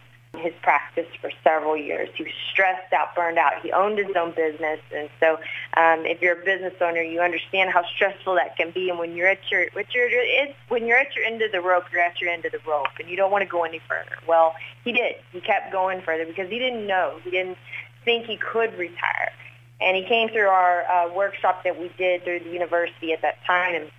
his 0.44 0.52
practice 0.62 1.06
for 1.20 1.30
several 1.42 1.76
years. 1.76 2.08
He 2.14 2.22
was 2.22 2.32
stressed 2.52 2.92
out, 2.92 3.14
burned 3.16 3.38
out. 3.38 3.60
He 3.62 3.72
owned 3.72 3.98
his 3.98 4.14
own 4.14 4.32
business, 4.32 4.78
and 4.94 5.08
so 5.18 5.38
um, 5.76 6.06
if 6.06 6.20
you're 6.22 6.40
a 6.40 6.44
business 6.44 6.74
owner, 6.80 7.00
you 7.02 7.20
understand 7.20 7.70
how 7.70 7.82
stressful 7.96 8.34
that 8.34 8.56
can 8.56 8.70
be. 8.70 8.90
And 8.90 8.98
when 8.98 9.16
you're 9.16 9.26
at 9.26 9.40
your, 9.50 9.66
when 9.72 9.86
you're, 9.92 10.08
it's, 10.10 10.54
when 10.68 10.86
you're 10.86 10.98
at 10.98 11.16
your 11.16 11.24
end 11.24 11.42
of 11.42 11.50
the 11.50 11.60
rope, 11.60 11.84
you're 11.90 12.02
at 12.02 12.20
your 12.20 12.30
end 12.30 12.44
of 12.44 12.52
the 12.52 12.60
rope, 12.66 12.94
and 13.00 13.08
you 13.08 13.16
don't 13.16 13.32
want 13.32 13.42
to 13.42 13.48
go 13.48 13.64
any 13.64 13.80
further. 13.88 14.16
Well, 14.28 14.54
he 14.84 14.92
did. 14.92 15.16
He 15.32 15.40
kept 15.40 15.72
going 15.72 16.02
further 16.02 16.26
because 16.26 16.48
he 16.50 16.58
didn't 16.58 16.86
know. 16.86 17.18
He 17.24 17.30
didn't 17.30 17.58
think 18.04 18.26
he 18.26 18.36
could 18.36 18.78
retire. 18.78 19.32
And 19.80 19.96
he 19.96 20.04
came 20.04 20.28
through 20.28 20.48
our 20.48 20.84
uh, 20.84 21.12
workshop 21.12 21.64
that 21.64 21.80
we 21.80 21.90
did 21.98 22.22
through 22.22 22.40
the 22.40 22.50
university 22.50 23.12
at 23.12 23.22
that 23.22 23.44
time, 23.44 23.74
and 23.74 23.90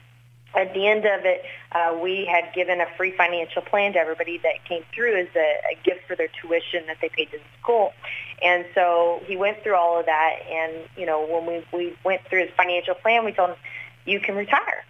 at 0.56 0.74
the 0.74 0.88
end 0.88 1.06
of 1.06 1.26
it, 1.26 1.44
uh, 1.72 1.98
we 2.02 2.26
had 2.26 2.54
given 2.54 2.82
a 2.82 2.86
free 2.98 3.12
financial 3.12 3.62
plan 3.62 3.94
to 3.94 4.00
everybody 4.00 4.38
that 4.40 4.64
came 4.68 4.84
through 4.94 5.20
as 5.20 5.28
a, 5.36 5.40
a 5.72 5.76
gift 5.84 6.08
for 6.08 6.16
their 6.16 6.30
tuition 6.42 6.86
that 6.88 6.98
they 7.02 7.10
paid 7.10 7.32
to 7.32 7.38
the 7.38 7.44
school. 7.62 7.94
And 8.42 8.66
so 8.74 9.22
he 9.26 9.36
went 9.36 9.64
through 9.64 9.76
all 9.76 10.00
of 10.00 10.06
that. 10.06 10.34
And, 10.50 10.88
you 10.98 11.06
know, 11.06 11.26
when 11.26 11.46
we, 11.46 11.66
we 11.78 11.96
went 12.04 12.22
through 12.28 12.42
his 12.42 12.52
financial 12.56 12.96
plan, 12.96 13.26
we 13.26 13.32
told 13.32 13.52
him, 13.52 13.58
you 14.06 14.20
can 14.20 14.36
retire. 14.36 14.86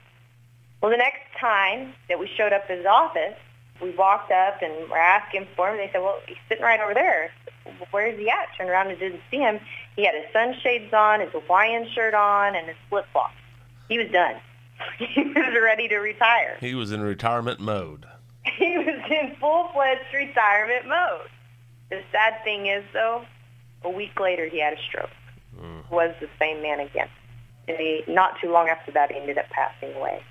Well, 0.81 0.91
the 0.91 0.98
next 0.98 1.22
time 1.39 1.93
that 2.10 2.19
we 2.19 2.29
showed 2.38 2.53
up 2.53 2.63
at 2.69 2.77
his 2.77 2.86
office, 2.86 3.36
we 3.81 3.91
walked 3.91 4.31
up 4.31 4.62
and 4.62 4.89
we're 4.89 4.98
asking 4.98 5.48
for 5.55 5.69
him. 5.69 5.77
They 5.77 5.89
said, 5.91 6.01
well, 6.01 6.19
he's 6.27 6.38
sitting 6.48 6.63
right 6.63 6.79
over 6.79 6.93
there. 6.93 7.31
Where 7.91 8.07
is 8.07 8.19
he 8.19 8.29
at? 8.29 8.50
Turned 8.57 8.69
around 8.69 8.89
and 8.89 9.00
didn't 9.00 9.22
see 9.31 9.38
him. 9.38 9.60
He 9.95 10.05
had 10.05 10.15
his 10.15 10.25
sunshades 10.31 10.93
on, 10.93 11.22
his 11.22 11.31
Hawaiian 11.31 11.89
shirt 11.89 12.13
on, 12.13 12.55
and 12.55 12.67
his 12.67 12.75
flip-flops. 12.89 13.34
He 13.89 13.98
was 13.98 14.12
done. 14.12 14.36
he 14.98 15.24
was 15.24 15.55
ready 15.62 15.88
to 15.88 15.98
retire. 15.98 16.58
He 16.60 16.75
was 16.75 16.91
in 16.91 17.01
retirement 17.01 17.60
mode. 17.60 18.05
He 18.60 18.77
was 18.77 19.01
in 19.10 19.36
full-fledged 19.39 20.13
retirement 20.13 20.88
mode. 20.88 21.29
The 21.89 22.01
sad 22.12 22.44
thing 22.44 22.67
is, 22.67 22.84
though, 22.94 23.25
a 23.84 23.89
week 23.89 24.20
later 24.20 24.48
he 24.48 24.62
had 24.62 24.74
a 24.74 24.82
stroke. 24.88 25.10
Mm. 25.60 25.89
Was 25.89 26.13
the 26.22 26.29
same 26.39 26.62
man 26.62 26.79
again. 26.79 27.10
And 27.67 27.75
he, 27.77 28.03
not 28.08 28.39
too 28.39 28.51
long 28.51 28.70
after 28.70 28.91
that, 28.91 29.12
he 29.12 29.17
ended 29.17 29.39
up 29.39 29.50
passing 29.50 29.94
away. 29.96 30.22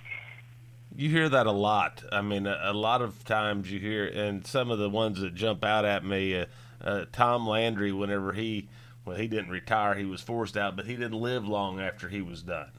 You 0.97 1.11
hear 1.11 1.29
that 1.29 1.47
a 1.47 1.53
lot. 1.53 2.05
I 2.13 2.23
mean, 2.23 2.47
a, 2.47 2.59
a 2.63 2.73
lot 2.73 3.03
of 3.03 3.25
times 3.25 3.71
you 3.71 3.81
hear, 3.81 4.07
and 4.07 4.47
some 4.47 4.71
of 4.71 4.79
the 4.79 4.89
ones 4.89 5.21
that 5.21 5.35
jump 5.35 5.65
out 5.65 5.85
at 5.85 6.05
me, 6.05 6.39
uh, 6.39 6.47
uh, 6.81 7.05
Tom 7.13 7.49
Landry, 7.49 7.91
whenever 7.91 8.33
he, 8.33 8.69
well, 9.05 9.17
he 9.17 9.27
didn't 9.27 9.51
retire, 9.51 9.95
he 9.95 10.05
was 10.05 10.21
forced 10.21 10.57
out, 10.57 10.77
but 10.77 10.87
he 10.87 10.95
didn't 10.95 11.21
live 11.21 11.49
long 11.49 11.81
after 11.81 12.09
he 12.09 12.23
was 12.23 12.43
done. 12.43 12.71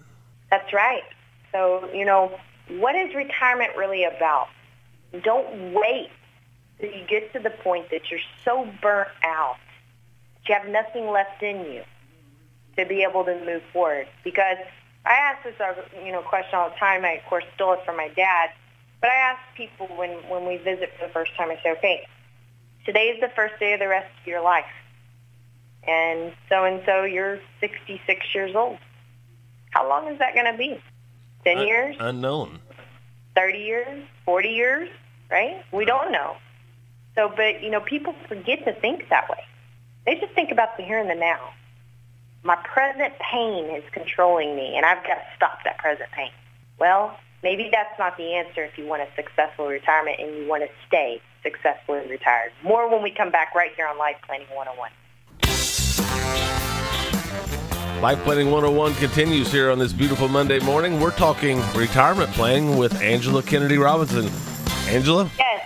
That's 0.50 0.72
right. 0.72 1.04
So, 1.56 1.90
you 1.94 2.04
know, 2.04 2.38
what 2.68 2.96
is 2.96 3.16
retirement 3.16 3.78
really 3.78 4.04
about? 4.04 4.50
Don't 5.24 5.74
wait 5.74 6.10
till 6.80 6.92
you 6.92 7.06
get 7.08 7.32
to 7.32 7.40
the 7.40 7.50
point 7.50 7.92
that 7.92 8.12
you're 8.12 8.20
so 8.44 8.70
burnt 8.82 9.08
out 9.24 9.56
that 10.34 10.50
you 10.50 10.56
have 10.56 10.68
nothing 10.68 11.10
left 11.10 11.42
in 11.42 11.62
you 11.72 11.84
to 12.78 12.86
be 12.86 13.04
able 13.10 13.24
to 13.24 13.40
move 13.46 13.62
forward. 13.72 14.08
Because 14.26 14.58
I 15.06 15.14
ask 15.14 15.44
this, 15.46 15.56
uh, 15.62 15.76
you 16.04 16.12
know, 16.12 16.22
question 16.24 16.56
all 16.56 16.72
the 16.72 16.76
time. 16.76 17.06
I, 17.06 17.12
of 17.12 17.26
course, 17.30 17.46
stole 17.56 17.74
it 17.74 17.86
from 17.86 17.96
my 17.96 18.10
dad. 18.10 18.50
But 19.00 19.12
I 19.12 19.16
ask 19.16 19.40
people 19.56 19.88
when, 19.96 20.10
when 20.28 20.46
we 20.46 20.58
visit 20.58 20.92
for 21.00 21.08
the 21.08 21.14
first 21.14 21.38
time, 21.38 21.52
I 21.52 21.56
say, 21.64 21.72
okay, 21.78 22.06
today 22.86 23.06
is 23.16 23.22
the 23.22 23.30
first 23.34 23.58
day 23.62 23.72
of 23.72 23.80
the 23.80 23.88
rest 23.88 24.12
of 24.20 24.28
your 24.28 24.42
life. 24.42 24.66
And 25.88 26.34
so-and-so, 26.50 27.04
you're 27.04 27.40
66 27.62 28.26
years 28.36 28.56
old. 28.58 28.78
How 29.70 29.88
long 29.88 30.10
is 30.10 30.20
that 30.20 30.34
going 30.34 30.52
to 30.52 30.58
be? 30.58 30.82
10 31.46 31.58
Un- 31.58 31.68
years? 31.68 31.96
Unknown. 32.00 32.60
30 33.36 33.58
years? 33.60 34.04
40 34.26 34.50
years? 34.50 34.90
Right? 35.30 35.64
We 35.72 35.84
uh-huh. 35.84 36.04
don't 36.04 36.12
know. 36.12 36.38
So, 37.16 37.32
but, 37.36 37.64
you 37.64 37.70
know, 37.70 37.80
people 37.80 38.14
forget 38.28 38.66
to 38.66 38.74
think 38.74 39.10
that 39.10 39.30
way. 39.30 39.44
They 40.06 40.16
just 40.16 40.34
think 40.34 40.52
about 40.52 40.78
the 40.78 40.84
here 40.84 41.00
and 41.00 41.10
the 41.10 41.16
now. 41.16 41.40
My 42.44 42.58
present 42.58 43.14
pain 43.32 43.66
is 43.76 43.84
controlling 43.92 44.56
me, 44.56 44.76
and 44.76 44.86
I've 44.86 45.04
got 45.04 45.16
to 45.16 45.24
stop 45.36 45.60
that 45.64 45.80
present 45.80 46.12
pain. 46.12 46.30
Well, 46.78 47.18
maybe 47.42 47.70
that's 47.72 47.98
not 47.98 48.18
the 48.18 48.34
answer 48.34 48.64
if 48.64 48.78
you 48.78 48.86
want 48.86 49.02
a 49.02 49.08
successful 49.16 49.68
retirement 49.68 50.18
and 50.20 50.36
you 50.36 50.48
want 50.48 50.64
to 50.64 50.70
stay 50.88 51.22
successfully 51.42 52.06
retired. 52.08 52.52
More 52.64 52.90
when 52.90 53.02
we 53.02 53.10
come 53.10 53.32
back 53.32 53.56
right 53.56 53.72
here 53.76 53.88
on 53.88 53.98
Life 53.98 54.18
Planning 54.28 54.48
101. 54.54 54.92
Life 58.02 58.24
Planning 58.24 58.52
101 58.52 58.94
continues 58.96 59.52
here 59.52 59.72
on 59.72 59.80
this 59.80 59.94
beautiful 59.94 60.28
Monday 60.28 60.60
morning. 60.60 61.00
We're 61.00 61.12
talking 61.12 61.62
retirement 61.74 62.30
planning 62.34 62.78
with 62.78 63.02
Angela 63.02 63.42
Kennedy 63.42 63.78
Robinson. 63.78 64.30
Angela? 64.94 65.32
Yes. 65.40 65.66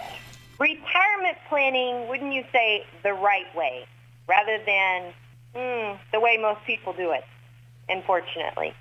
Retirement 0.60 1.38
planning, 1.50 2.08
wouldn't 2.08 2.32
you 2.32 2.44
say 2.52 2.86
the 3.04 3.14
right 3.14 3.54
way 3.56 3.86
rather 4.28 4.60
than 4.64 5.12
mm, 5.56 5.98
the 6.14 6.20
way 6.20 6.38
most 6.38 6.64
people 6.66 6.94
do 6.94 7.12
it, 7.12 7.24
unfortunately? 7.90 8.74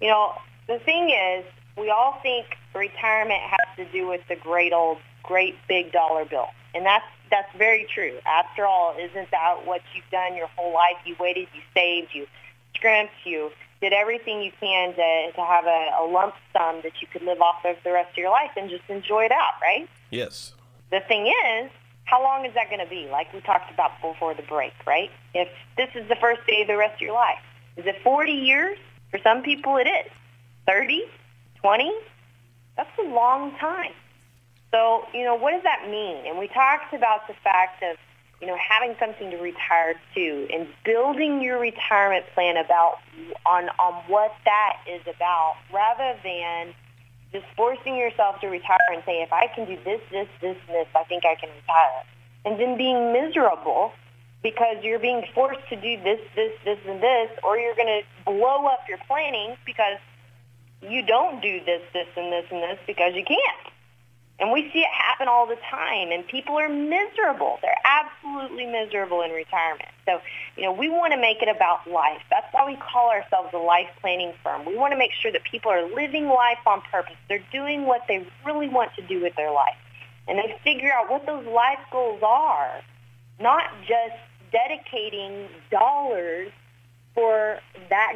You 0.00 0.08
know, 0.08 0.34
the 0.68 0.78
thing 0.78 1.10
is, 1.10 1.44
we 1.78 1.88
all 1.88 2.20
think 2.22 2.46
retirement 2.74 3.40
has 3.40 3.76
to 3.78 3.90
do 3.90 4.06
with 4.06 4.20
the 4.28 4.36
great 4.36 4.74
old, 4.74 4.98
great 5.22 5.56
big 5.66 5.92
dollar 5.92 6.26
bill. 6.26 6.48
And 6.74 6.84
that's 6.84 7.06
that's 7.30 7.48
very 7.56 7.86
true. 7.92 8.18
After 8.26 8.66
all, 8.66 8.94
isn't 9.00 9.30
that 9.30 9.66
what 9.66 9.80
you've 9.94 10.08
done 10.10 10.36
your 10.36 10.48
whole 10.48 10.74
life? 10.74 10.96
You 11.06 11.16
waited, 11.18 11.48
you 11.54 11.62
saved, 11.74 12.10
you 12.12 12.26
scrimped, 12.74 13.12
you 13.24 13.50
did 13.80 13.92
everything 13.92 14.42
you 14.42 14.52
can 14.60 14.94
to, 14.94 15.32
to 15.34 15.40
have 15.44 15.66
a, 15.66 15.90
a 16.00 16.04
lump 16.06 16.34
sum 16.52 16.80
that 16.84 16.92
you 17.00 17.08
could 17.12 17.22
live 17.22 17.40
off 17.40 17.64
of 17.64 17.76
the 17.84 17.92
rest 17.92 18.12
of 18.12 18.16
your 18.16 18.30
life 18.30 18.50
and 18.56 18.70
just 18.70 18.84
enjoy 18.88 19.24
it 19.24 19.32
out, 19.32 19.54
right? 19.60 19.88
Yes. 20.10 20.54
The 20.90 21.00
thing 21.00 21.26
is, 21.26 21.70
how 22.04 22.22
long 22.22 22.44
is 22.46 22.54
that 22.54 22.68
going 22.68 22.84
to 22.84 22.88
be? 22.88 23.08
Like 23.10 23.32
we 23.32 23.40
talked 23.40 23.72
about 23.72 23.90
before 24.00 24.34
the 24.34 24.42
break, 24.42 24.72
right? 24.86 25.10
If 25.34 25.48
this 25.76 25.88
is 25.94 26.08
the 26.08 26.16
first 26.16 26.40
day 26.46 26.62
of 26.62 26.68
the 26.68 26.76
rest 26.76 26.96
of 26.96 27.00
your 27.00 27.14
life, 27.14 27.42
is 27.76 27.86
it 27.86 27.96
40 28.04 28.30
years? 28.30 28.78
For 29.10 29.18
some 29.22 29.42
people 29.42 29.76
it 29.76 29.88
is. 29.88 30.10
30? 30.66 31.02
20? 31.60 31.92
That's 32.76 32.90
a 32.98 33.02
long 33.02 33.56
time. 33.58 33.92
So, 34.70 35.04
you 35.12 35.24
know, 35.24 35.34
what 35.34 35.52
does 35.52 35.62
that 35.64 35.88
mean? 35.90 36.26
And 36.26 36.38
we 36.38 36.48
talked 36.48 36.94
about 36.94 37.26
the 37.28 37.34
fact 37.44 37.82
of, 37.82 37.96
you 38.42 38.48
know, 38.48 38.58
having 38.58 38.96
something 38.98 39.30
to 39.30 39.36
retire 39.36 39.94
to 40.14 40.48
and 40.52 40.66
building 40.84 41.40
your 41.40 41.60
retirement 41.60 42.26
plan 42.34 42.56
about 42.56 42.98
on 43.46 43.68
on 43.78 44.02
what 44.08 44.34
that 44.44 44.78
is 44.90 45.00
about 45.02 45.54
rather 45.72 46.18
than 46.24 46.74
just 47.32 47.46
forcing 47.56 47.96
yourself 47.96 48.40
to 48.40 48.48
retire 48.48 48.90
and 48.92 49.02
say, 49.06 49.22
if 49.22 49.32
I 49.32 49.46
can 49.46 49.66
do 49.66 49.78
this, 49.84 50.00
this, 50.10 50.26
this, 50.40 50.56
and 50.66 50.74
this, 50.74 50.88
I 50.94 51.04
think 51.04 51.24
I 51.24 51.36
can 51.36 51.50
retire. 51.50 52.02
And 52.44 52.60
then 52.60 52.76
being 52.76 53.12
miserable 53.12 53.92
because 54.42 54.82
you're 54.82 54.98
being 54.98 55.24
forced 55.34 55.66
to 55.68 55.76
do 55.76 56.02
this, 56.02 56.20
this, 56.34 56.52
this, 56.64 56.78
and 56.86 57.00
this, 57.00 57.30
or 57.44 57.56
you're 57.56 57.76
going 57.76 58.02
to 58.02 58.30
blow 58.30 58.66
up 58.66 58.80
your 58.88 58.98
planning 59.06 59.56
because 59.64 59.98
you 60.82 61.06
don't 61.06 61.40
do 61.40 61.60
this, 61.64 61.80
this, 61.94 62.08
and 62.16 62.32
this, 62.32 62.44
and 62.50 62.60
this 62.60 62.78
because 62.86 63.14
you 63.14 63.24
can't. 63.24 63.71
And 64.42 64.50
we 64.50 64.68
see 64.72 64.80
it 64.80 64.90
happen 64.92 65.28
all 65.28 65.46
the 65.46 65.56
time, 65.70 66.10
and 66.10 66.26
people 66.26 66.58
are 66.58 66.68
miserable. 66.68 67.60
They're 67.62 67.78
absolutely 67.84 68.66
miserable 68.66 69.22
in 69.22 69.30
retirement. 69.30 69.88
So, 70.04 70.20
you 70.56 70.64
know, 70.64 70.72
we 70.72 70.88
want 70.88 71.12
to 71.12 71.16
make 71.16 71.42
it 71.42 71.48
about 71.48 71.88
life. 71.88 72.22
That's 72.28 72.52
why 72.52 72.66
we 72.66 72.74
call 72.74 73.10
ourselves 73.10 73.50
a 73.54 73.58
life 73.58 73.86
planning 74.00 74.32
firm. 74.42 74.66
We 74.66 74.76
want 74.76 74.94
to 74.94 74.98
make 74.98 75.12
sure 75.12 75.30
that 75.30 75.44
people 75.44 75.70
are 75.70 75.88
living 75.94 76.26
life 76.26 76.58
on 76.66 76.80
purpose. 76.90 77.14
They're 77.28 77.44
doing 77.52 77.86
what 77.86 78.02
they 78.08 78.26
really 78.44 78.68
want 78.68 78.92
to 78.96 79.02
do 79.02 79.22
with 79.22 79.36
their 79.36 79.52
life. 79.52 79.78
And 80.26 80.36
they 80.36 80.58
figure 80.64 80.90
out 80.92 81.08
what 81.08 81.24
those 81.24 81.46
life 81.46 81.78
goals 81.92 82.20
are, 82.26 82.80
not 83.38 83.70
just 83.86 84.16
dedicating 84.50 85.46
dollars 85.70 86.50
for 87.14 87.60
that 87.90 88.14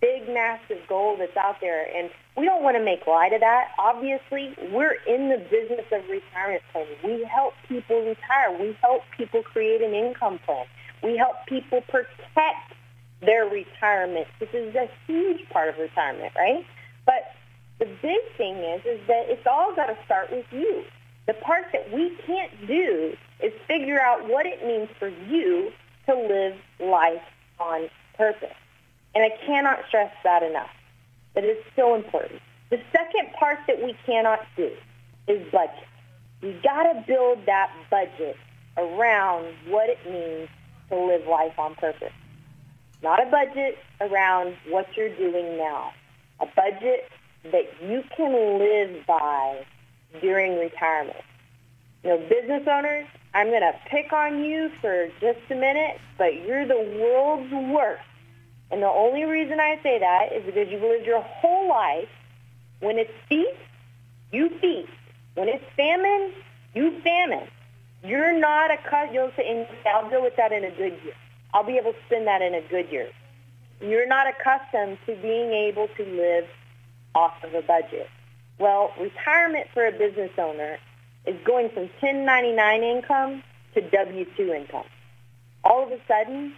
big, 0.00 0.28
massive 0.28 0.78
goal 0.88 1.16
that's 1.18 1.36
out 1.36 1.56
there. 1.60 1.84
And 1.96 2.10
we 2.36 2.44
don't 2.44 2.62
want 2.62 2.76
to 2.76 2.84
make 2.84 3.06
light 3.06 3.32
of 3.32 3.40
that. 3.40 3.68
Obviously, 3.78 4.54
we're 4.72 4.96
in 5.06 5.28
the 5.28 5.38
business 5.50 5.86
of 5.92 6.08
retirement 6.08 6.62
planning. 6.72 6.96
We 7.04 7.24
help 7.24 7.54
people 7.68 8.00
retire. 8.00 8.56
We 8.58 8.76
help 8.80 9.02
people 9.16 9.42
create 9.42 9.82
an 9.82 9.94
income 9.94 10.38
plan. 10.44 10.66
We 11.02 11.16
help 11.16 11.36
people 11.46 11.80
protect 11.88 12.74
their 13.20 13.44
retirement. 13.46 14.26
This 14.38 14.50
is 14.52 14.74
a 14.74 14.88
huge 15.06 15.48
part 15.50 15.68
of 15.68 15.78
retirement, 15.78 16.32
right? 16.36 16.64
But 17.04 17.34
the 17.78 17.86
big 18.02 18.20
thing 18.36 18.56
is, 18.56 18.82
is 18.84 19.00
that 19.08 19.26
it's 19.28 19.46
all 19.46 19.74
got 19.74 19.86
to 19.86 19.96
start 20.04 20.30
with 20.30 20.46
you. 20.52 20.84
The 21.26 21.34
part 21.34 21.66
that 21.72 21.92
we 21.92 22.16
can't 22.26 22.66
do 22.66 23.16
is 23.42 23.52
figure 23.66 24.00
out 24.00 24.28
what 24.28 24.46
it 24.46 24.64
means 24.64 24.88
for 24.98 25.08
you 25.08 25.70
to 26.06 26.14
live 26.14 26.54
life 26.80 27.22
on 27.60 27.88
purpose. 28.16 28.54
And 29.18 29.32
I 29.32 29.36
cannot 29.44 29.80
stress 29.88 30.12
that 30.22 30.44
enough. 30.44 30.70
That 31.34 31.42
is 31.42 31.56
so 31.74 31.96
important. 31.96 32.40
The 32.70 32.80
second 32.92 33.32
part 33.36 33.58
that 33.66 33.82
we 33.82 33.96
cannot 34.06 34.38
do 34.56 34.70
is 35.26 35.44
budget. 35.50 35.88
We 36.40 36.52
got 36.62 36.84
to 36.84 37.04
build 37.04 37.44
that 37.46 37.72
budget 37.90 38.36
around 38.76 39.52
what 39.66 39.88
it 39.90 39.98
means 40.08 40.48
to 40.90 41.04
live 41.04 41.26
life 41.26 41.58
on 41.58 41.74
purpose. 41.74 42.12
Not 43.02 43.20
a 43.20 43.28
budget 43.28 43.78
around 44.00 44.56
what 44.68 44.86
you're 44.96 45.16
doing 45.16 45.58
now. 45.58 45.90
A 46.38 46.46
budget 46.54 47.10
that 47.50 47.64
you 47.82 48.04
can 48.16 48.60
live 48.60 49.04
by 49.04 49.66
during 50.20 50.60
retirement. 50.60 51.24
You 52.04 52.10
know, 52.10 52.18
business 52.18 52.68
owners, 52.70 53.08
I'm 53.34 53.48
going 53.48 53.62
to 53.62 53.74
pick 53.90 54.12
on 54.12 54.44
you 54.44 54.70
for 54.80 55.08
just 55.20 55.40
a 55.50 55.56
minute, 55.56 55.98
but 56.16 56.34
you're 56.46 56.68
the 56.68 57.00
world's 57.00 57.52
worst 57.72 58.04
and 58.70 58.82
the 58.82 58.88
only 58.88 59.24
reason 59.24 59.60
I 59.60 59.78
say 59.82 59.98
that 59.98 60.32
is 60.32 60.44
because 60.44 60.68
you've 60.70 60.82
lived 60.82 61.06
your 61.06 61.22
whole 61.22 61.68
life. 61.68 62.08
When 62.80 62.98
it's 62.98 63.10
feast, 63.28 63.48
you 64.30 64.50
feast. 64.60 64.92
When 65.34 65.48
it's 65.48 65.64
famine, 65.76 66.32
you 66.74 67.00
famine. 67.00 67.48
You're 68.04 68.38
not 68.38 68.70
a 68.70 68.78
you'll 69.12 69.32
say, 69.36 69.48
and 69.48 69.66
I'll 69.86 70.08
deal 70.08 70.22
with 70.22 70.36
that 70.36 70.52
in 70.52 70.64
a 70.64 70.70
good 70.70 70.98
year. 71.02 71.14
I'll 71.52 71.64
be 71.64 71.78
able 71.78 71.92
to 71.92 71.98
spend 72.06 72.26
that 72.26 72.42
in 72.42 72.54
a 72.54 72.60
good 72.62 72.90
year. 72.92 73.08
You're 73.80 74.06
not 74.06 74.26
accustomed 74.28 74.98
to 75.06 75.16
being 75.16 75.52
able 75.52 75.88
to 75.96 76.04
live 76.04 76.44
off 77.14 77.32
of 77.42 77.54
a 77.54 77.62
budget. 77.62 78.08
Well, 78.58 78.92
retirement 79.00 79.68
for 79.72 79.86
a 79.86 79.92
business 79.92 80.30
owner 80.36 80.78
is 81.26 81.36
going 81.44 81.70
from 81.70 81.84
1099 82.00 82.82
income 82.82 83.42
to 83.74 83.80
W-2 83.80 84.56
income. 84.60 84.84
All 85.64 85.84
of 85.84 85.92
a 85.92 85.98
sudden, 86.06 86.54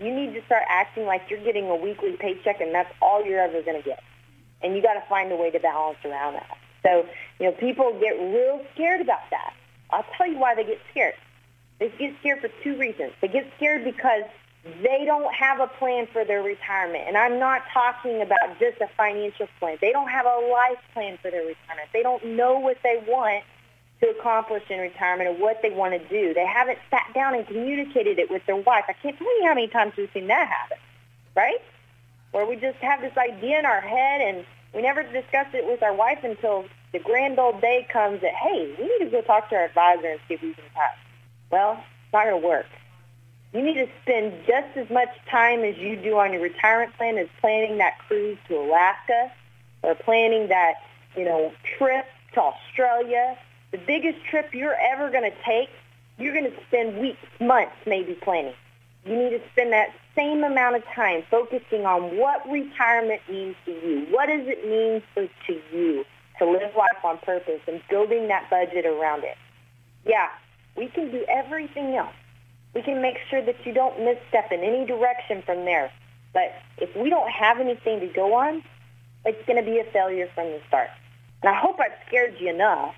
you 0.00 0.14
need 0.14 0.34
to 0.34 0.44
start 0.46 0.62
acting 0.68 1.04
like 1.04 1.22
you're 1.28 1.44
getting 1.44 1.68
a 1.68 1.76
weekly 1.76 2.16
paycheck 2.18 2.60
and 2.60 2.74
that's 2.74 2.92
all 3.02 3.24
you're 3.24 3.40
ever 3.40 3.62
going 3.62 3.80
to 3.80 3.86
get. 3.86 4.02
And 4.62 4.74
you 4.74 4.82
got 4.82 4.94
to 4.94 5.02
find 5.08 5.30
a 5.30 5.36
way 5.36 5.50
to 5.50 5.58
balance 5.60 5.98
around 6.04 6.34
that. 6.34 6.58
So, 6.82 7.06
you 7.38 7.46
know, 7.46 7.52
people 7.52 7.98
get 8.00 8.12
real 8.18 8.64
scared 8.74 9.00
about 9.00 9.28
that. 9.30 9.54
I'll 9.90 10.06
tell 10.16 10.26
you 10.26 10.38
why 10.38 10.54
they 10.54 10.64
get 10.64 10.80
scared. 10.90 11.14
They 11.78 11.88
get 11.98 12.14
scared 12.20 12.40
for 12.40 12.48
two 12.62 12.76
reasons. 12.78 13.12
They 13.20 13.28
get 13.28 13.50
scared 13.56 13.84
because 13.84 14.24
they 14.82 15.04
don't 15.04 15.32
have 15.34 15.60
a 15.60 15.66
plan 15.66 16.06
for 16.12 16.24
their 16.24 16.42
retirement. 16.42 17.04
And 17.06 17.16
I'm 17.16 17.38
not 17.38 17.62
talking 17.72 18.22
about 18.22 18.58
just 18.58 18.80
a 18.80 18.88
financial 18.96 19.48
plan. 19.58 19.78
They 19.80 19.92
don't 19.92 20.08
have 20.08 20.26
a 20.26 20.48
life 20.50 20.82
plan 20.92 21.18
for 21.20 21.30
their 21.30 21.46
retirement. 21.46 21.88
They 21.92 22.02
don't 22.02 22.24
know 22.36 22.58
what 22.58 22.78
they 22.82 23.02
want 23.06 23.44
to 24.00 24.08
accomplish 24.08 24.62
in 24.70 24.78
retirement 24.78 25.28
or 25.28 25.34
what 25.34 25.60
they 25.62 25.70
want 25.70 25.92
to 25.92 26.08
do. 26.08 26.32
They 26.34 26.46
haven't 26.46 26.78
sat 26.90 27.12
down 27.14 27.34
and 27.34 27.46
communicated 27.46 28.18
it 28.18 28.30
with 28.30 28.44
their 28.46 28.56
wife. 28.56 28.84
I 28.88 28.94
can't 28.94 29.16
tell 29.16 29.40
you 29.40 29.46
how 29.46 29.54
many 29.54 29.68
times 29.68 29.92
we've 29.96 30.10
seen 30.12 30.26
that 30.28 30.48
happen, 30.48 30.78
right? 31.36 31.60
Where 32.32 32.46
we 32.46 32.56
just 32.56 32.78
have 32.78 33.00
this 33.00 33.16
idea 33.16 33.58
in 33.58 33.66
our 33.66 33.80
head 33.80 34.20
and 34.20 34.44
we 34.74 34.82
never 34.82 35.02
discuss 35.02 35.48
it 35.52 35.66
with 35.66 35.82
our 35.82 35.92
wife 35.92 36.20
until 36.22 36.64
the 36.92 36.98
grand 36.98 37.38
old 37.38 37.60
day 37.60 37.86
comes 37.92 38.20
that, 38.22 38.34
hey, 38.34 38.74
we 38.78 38.84
need 38.84 39.04
to 39.04 39.10
go 39.10 39.20
talk 39.20 39.50
to 39.50 39.56
our 39.56 39.64
advisor 39.64 40.06
and 40.06 40.20
see 40.28 40.34
if 40.34 40.42
we 40.42 40.54
can 40.54 40.64
pass. 40.74 40.96
Well, 41.50 41.72
it's 41.72 42.12
not 42.12 42.24
going 42.24 42.40
to 42.40 42.46
work. 42.46 42.66
You 43.52 43.62
need 43.62 43.74
to 43.74 43.88
spend 44.02 44.32
just 44.46 44.76
as 44.76 44.88
much 44.90 45.08
time 45.28 45.60
as 45.64 45.76
you 45.76 45.96
do 45.96 46.16
on 46.18 46.32
your 46.32 46.42
retirement 46.42 46.96
plan 46.96 47.18
as 47.18 47.26
planning 47.40 47.78
that 47.78 47.98
cruise 48.06 48.38
to 48.48 48.56
Alaska 48.58 49.32
or 49.82 49.94
planning 49.96 50.48
that, 50.48 50.74
you 51.16 51.24
know, 51.24 51.52
trip 51.76 52.06
to 52.34 52.40
Australia 52.40 53.36
the 53.70 53.78
biggest 53.78 54.24
trip 54.24 54.52
you're 54.52 54.76
ever 54.92 55.10
going 55.10 55.30
to 55.30 55.36
take, 55.44 55.70
you're 56.18 56.34
going 56.34 56.50
to 56.50 56.56
spend 56.68 56.98
weeks, 56.98 57.18
months 57.40 57.76
maybe 57.86 58.14
planning. 58.14 58.54
You 59.04 59.16
need 59.16 59.30
to 59.30 59.40
spend 59.52 59.72
that 59.72 59.94
same 60.14 60.44
amount 60.44 60.76
of 60.76 60.84
time 60.94 61.22
focusing 61.30 61.86
on 61.86 62.18
what 62.18 62.46
retirement 62.50 63.22
means 63.28 63.56
to 63.64 63.70
you. 63.70 64.06
What 64.10 64.26
does 64.26 64.46
it 64.46 64.68
mean 64.68 65.02
for, 65.14 65.26
to 65.46 65.60
you 65.72 66.04
to 66.38 66.44
live 66.50 66.74
life 66.76 67.04
on 67.04 67.18
purpose 67.18 67.60
and 67.66 67.80
building 67.88 68.28
that 68.28 68.50
budget 68.50 68.84
around 68.84 69.24
it? 69.24 69.36
Yeah, 70.04 70.28
we 70.76 70.88
can 70.88 71.10
do 71.10 71.24
everything 71.28 71.94
else. 71.94 72.14
We 72.74 72.82
can 72.82 73.00
make 73.00 73.16
sure 73.28 73.42
that 73.42 73.56
you 73.64 73.72
don't 73.72 73.98
misstep 74.00 74.52
in 74.52 74.60
any 74.60 74.84
direction 74.84 75.42
from 75.42 75.64
there. 75.64 75.90
But 76.32 76.54
if 76.78 76.94
we 76.96 77.10
don't 77.10 77.30
have 77.30 77.58
anything 77.58 78.00
to 78.00 78.06
go 78.06 78.34
on, 78.34 78.62
it's 79.24 79.44
going 79.46 79.62
to 79.62 79.68
be 79.68 79.78
a 79.78 79.84
failure 79.84 80.28
from 80.34 80.46
the 80.48 80.60
start. 80.68 80.88
And 81.42 81.54
I 81.54 81.58
hope 81.58 81.76
I've 81.80 81.96
scared 82.06 82.36
you 82.38 82.50
enough 82.50 82.94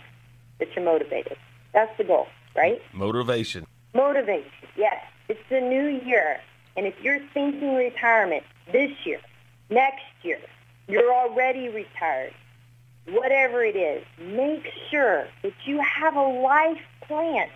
that 0.62 0.76
you're 0.76 0.84
motivated. 0.84 1.36
That's 1.74 1.96
the 1.98 2.04
goal, 2.04 2.28
right? 2.54 2.80
Motivation. 2.92 3.66
Motivation, 3.94 4.50
yes. 4.76 5.02
It's 5.28 5.40
the 5.50 5.60
new 5.60 6.00
year. 6.06 6.38
And 6.76 6.86
if 6.86 6.94
you're 7.02 7.18
thinking 7.34 7.74
retirement 7.74 8.44
this 8.70 8.90
year, 9.04 9.20
next 9.70 10.04
year, 10.22 10.38
you're 10.86 11.12
already 11.12 11.68
retired, 11.68 12.32
whatever 13.08 13.64
it 13.64 13.76
is, 13.76 14.04
make 14.20 14.64
sure 14.90 15.26
that 15.42 15.52
you 15.64 15.82
have 15.82 16.14
a 16.14 16.22
life 16.22 16.80
plan, 17.06 17.48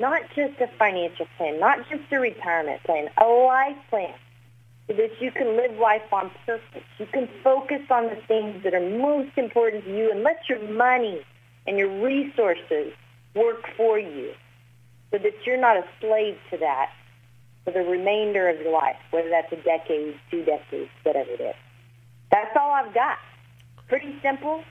not 0.00 0.22
just 0.34 0.60
a 0.60 0.68
financial 0.78 1.26
plan, 1.36 1.60
not 1.60 1.78
just 1.88 2.02
a 2.10 2.18
retirement 2.18 2.82
plan, 2.82 3.08
a 3.20 3.24
life 3.24 3.76
plan 3.88 4.14
so 4.88 4.94
that 4.94 5.10
you 5.20 5.30
can 5.30 5.56
live 5.56 5.78
life 5.78 6.12
on 6.12 6.30
purpose. 6.44 6.82
You 6.98 7.06
can 7.06 7.28
focus 7.44 7.82
on 7.88 8.04
the 8.04 8.18
things 8.26 8.64
that 8.64 8.74
are 8.74 8.98
most 8.98 9.30
important 9.36 9.84
to 9.84 9.96
you 9.96 10.10
and 10.10 10.22
let 10.22 10.40
your 10.48 10.60
money 10.72 11.22
and 11.66 11.78
your 11.78 11.88
resources 12.02 12.92
work 13.34 13.64
for 13.76 13.98
you 13.98 14.32
so 15.10 15.18
that 15.18 15.32
you're 15.44 15.60
not 15.60 15.76
a 15.76 15.84
slave 16.00 16.36
to 16.50 16.58
that 16.58 16.90
for 17.64 17.72
the 17.72 17.80
remainder 17.80 18.48
of 18.48 18.60
your 18.60 18.72
life, 18.72 18.96
whether 19.10 19.28
that's 19.28 19.52
a 19.52 19.56
decade, 19.56 20.18
two 20.30 20.44
decades, 20.44 20.90
whatever 21.04 21.30
it 21.30 21.40
is. 21.40 21.54
That's 22.30 22.56
all 22.58 22.72
I've 22.72 22.94
got. 22.94 23.18
Pretty 23.88 24.16
simple, 24.22 24.64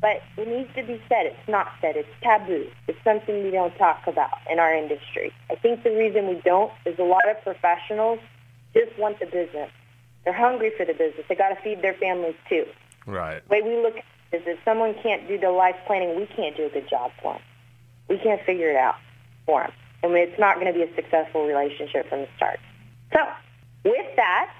but 0.00 0.22
it 0.36 0.48
needs 0.48 0.70
to 0.76 0.82
be 0.82 1.02
said. 1.08 1.26
It's 1.26 1.48
not 1.48 1.68
said. 1.80 1.96
It's 1.96 2.08
taboo. 2.22 2.68
It's 2.86 2.98
something 3.02 3.42
we 3.42 3.50
don't 3.50 3.76
talk 3.76 4.06
about 4.06 4.38
in 4.50 4.58
our 4.58 4.74
industry. 4.74 5.32
I 5.50 5.56
think 5.56 5.82
the 5.82 5.90
reason 5.90 6.28
we 6.28 6.40
don't 6.44 6.72
is 6.84 6.98
a 6.98 7.02
lot 7.02 7.28
of 7.28 7.42
professionals 7.42 8.20
just 8.72 8.96
want 8.98 9.18
the 9.18 9.26
business. 9.26 9.70
They're 10.24 10.32
hungry 10.32 10.72
for 10.76 10.86
the 10.86 10.92
business. 10.92 11.24
They 11.28 11.34
got 11.34 11.50
to 11.50 11.56
feed 11.62 11.82
their 11.82 11.94
families 11.94 12.36
too. 12.48 12.66
Right. 13.06 13.42
The 13.48 13.54
way 13.54 13.62
we 13.62 13.82
look 13.82 13.96
is 14.32 14.42
if 14.46 14.58
someone 14.64 14.94
can't 15.02 15.26
do 15.28 15.38
the 15.38 15.50
life 15.50 15.76
planning, 15.86 16.16
we 16.16 16.26
can't 16.26 16.56
do 16.56 16.66
a 16.66 16.70
good 16.70 16.88
job 16.88 17.10
for 17.22 17.34
them. 17.34 17.42
We 18.08 18.18
can't 18.18 18.42
figure 18.44 18.70
it 18.70 18.76
out. 18.76 18.96
for 19.44 19.62
them. 19.62 19.72
And 20.02 20.14
it's 20.14 20.38
not 20.38 20.56
going 20.60 20.66
to 20.66 20.72
be 20.72 20.82
a 20.82 20.94
successful 20.94 21.46
relationship 21.46 22.08
from 22.08 22.20
the 22.20 22.28
start. 22.36 22.60
So 23.12 23.20
with 23.84 24.16
that, 24.16 24.52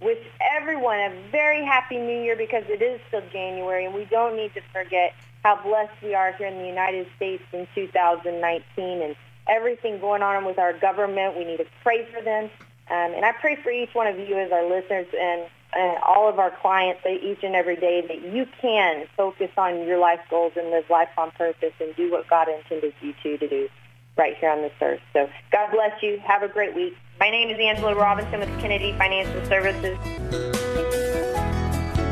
wish 0.00 0.18
everyone 0.58 0.98
a 0.98 1.10
very 1.30 1.64
happy 1.64 1.96
new 1.96 2.22
year 2.22 2.36
because 2.36 2.64
it 2.68 2.82
is 2.82 3.00
still 3.08 3.22
January 3.32 3.86
and 3.86 3.94
we 3.94 4.04
don't 4.04 4.36
need 4.36 4.52
to 4.54 4.60
forget 4.72 5.14
how 5.42 5.60
blessed 5.62 5.92
we 6.02 6.14
are 6.14 6.32
here 6.32 6.46
in 6.46 6.58
the 6.58 6.66
United 6.66 7.06
States 7.16 7.42
in 7.52 7.66
2019 7.74 9.02
and 9.02 9.16
everything 9.48 9.98
going 10.00 10.22
on 10.22 10.44
with 10.44 10.58
our 10.58 10.72
government. 10.72 11.36
We 11.36 11.44
need 11.44 11.58
to 11.58 11.66
pray 11.82 12.06
for 12.12 12.22
them. 12.22 12.44
Um, 12.90 13.14
and 13.14 13.24
I 13.24 13.32
pray 13.32 13.56
for 13.56 13.70
each 13.70 13.94
one 13.94 14.06
of 14.06 14.18
you 14.18 14.38
as 14.38 14.52
our 14.52 14.68
listeners 14.68 15.06
and, 15.18 15.46
and 15.76 15.98
all 16.02 16.28
of 16.28 16.38
our 16.38 16.50
clients 16.62 17.02
each 17.06 17.42
and 17.42 17.54
every 17.54 17.76
day 17.76 18.04
that 18.08 18.32
you 18.32 18.46
can 18.60 19.06
focus 19.16 19.50
on 19.56 19.86
your 19.86 19.98
life 19.98 20.20
goals 20.30 20.52
and 20.56 20.70
live 20.70 20.88
life 20.88 21.08
on 21.18 21.30
purpose 21.32 21.72
and 21.80 21.94
do 21.96 22.10
what 22.10 22.26
God 22.28 22.48
intended 22.48 22.94
you 23.00 23.12
to 23.22 23.38
to 23.38 23.48
do 23.48 23.68
right 24.16 24.36
here 24.38 24.50
on 24.50 24.62
this 24.62 24.72
earth. 24.80 25.00
So 25.12 25.28
God 25.52 25.70
bless 25.70 26.02
you. 26.02 26.18
Have 26.26 26.42
a 26.42 26.48
great 26.48 26.74
week. 26.74 26.96
My 27.20 27.30
name 27.30 27.50
is 27.50 27.58
Angela 27.58 27.94
Robinson 27.94 28.40
with 28.40 28.60
Kennedy 28.60 28.92
Financial 28.92 29.44
Services. 29.46 30.65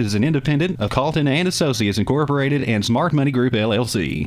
is 0.00 0.14
an 0.14 0.24
independent 0.24 0.80
of 0.80 0.90
and 1.28 1.48
Associates 1.48 1.98
Incorporated 1.98 2.62
and 2.64 2.84
Smart 2.84 3.12
Money 3.12 3.30
Group 3.30 3.52
LLC. 3.52 4.24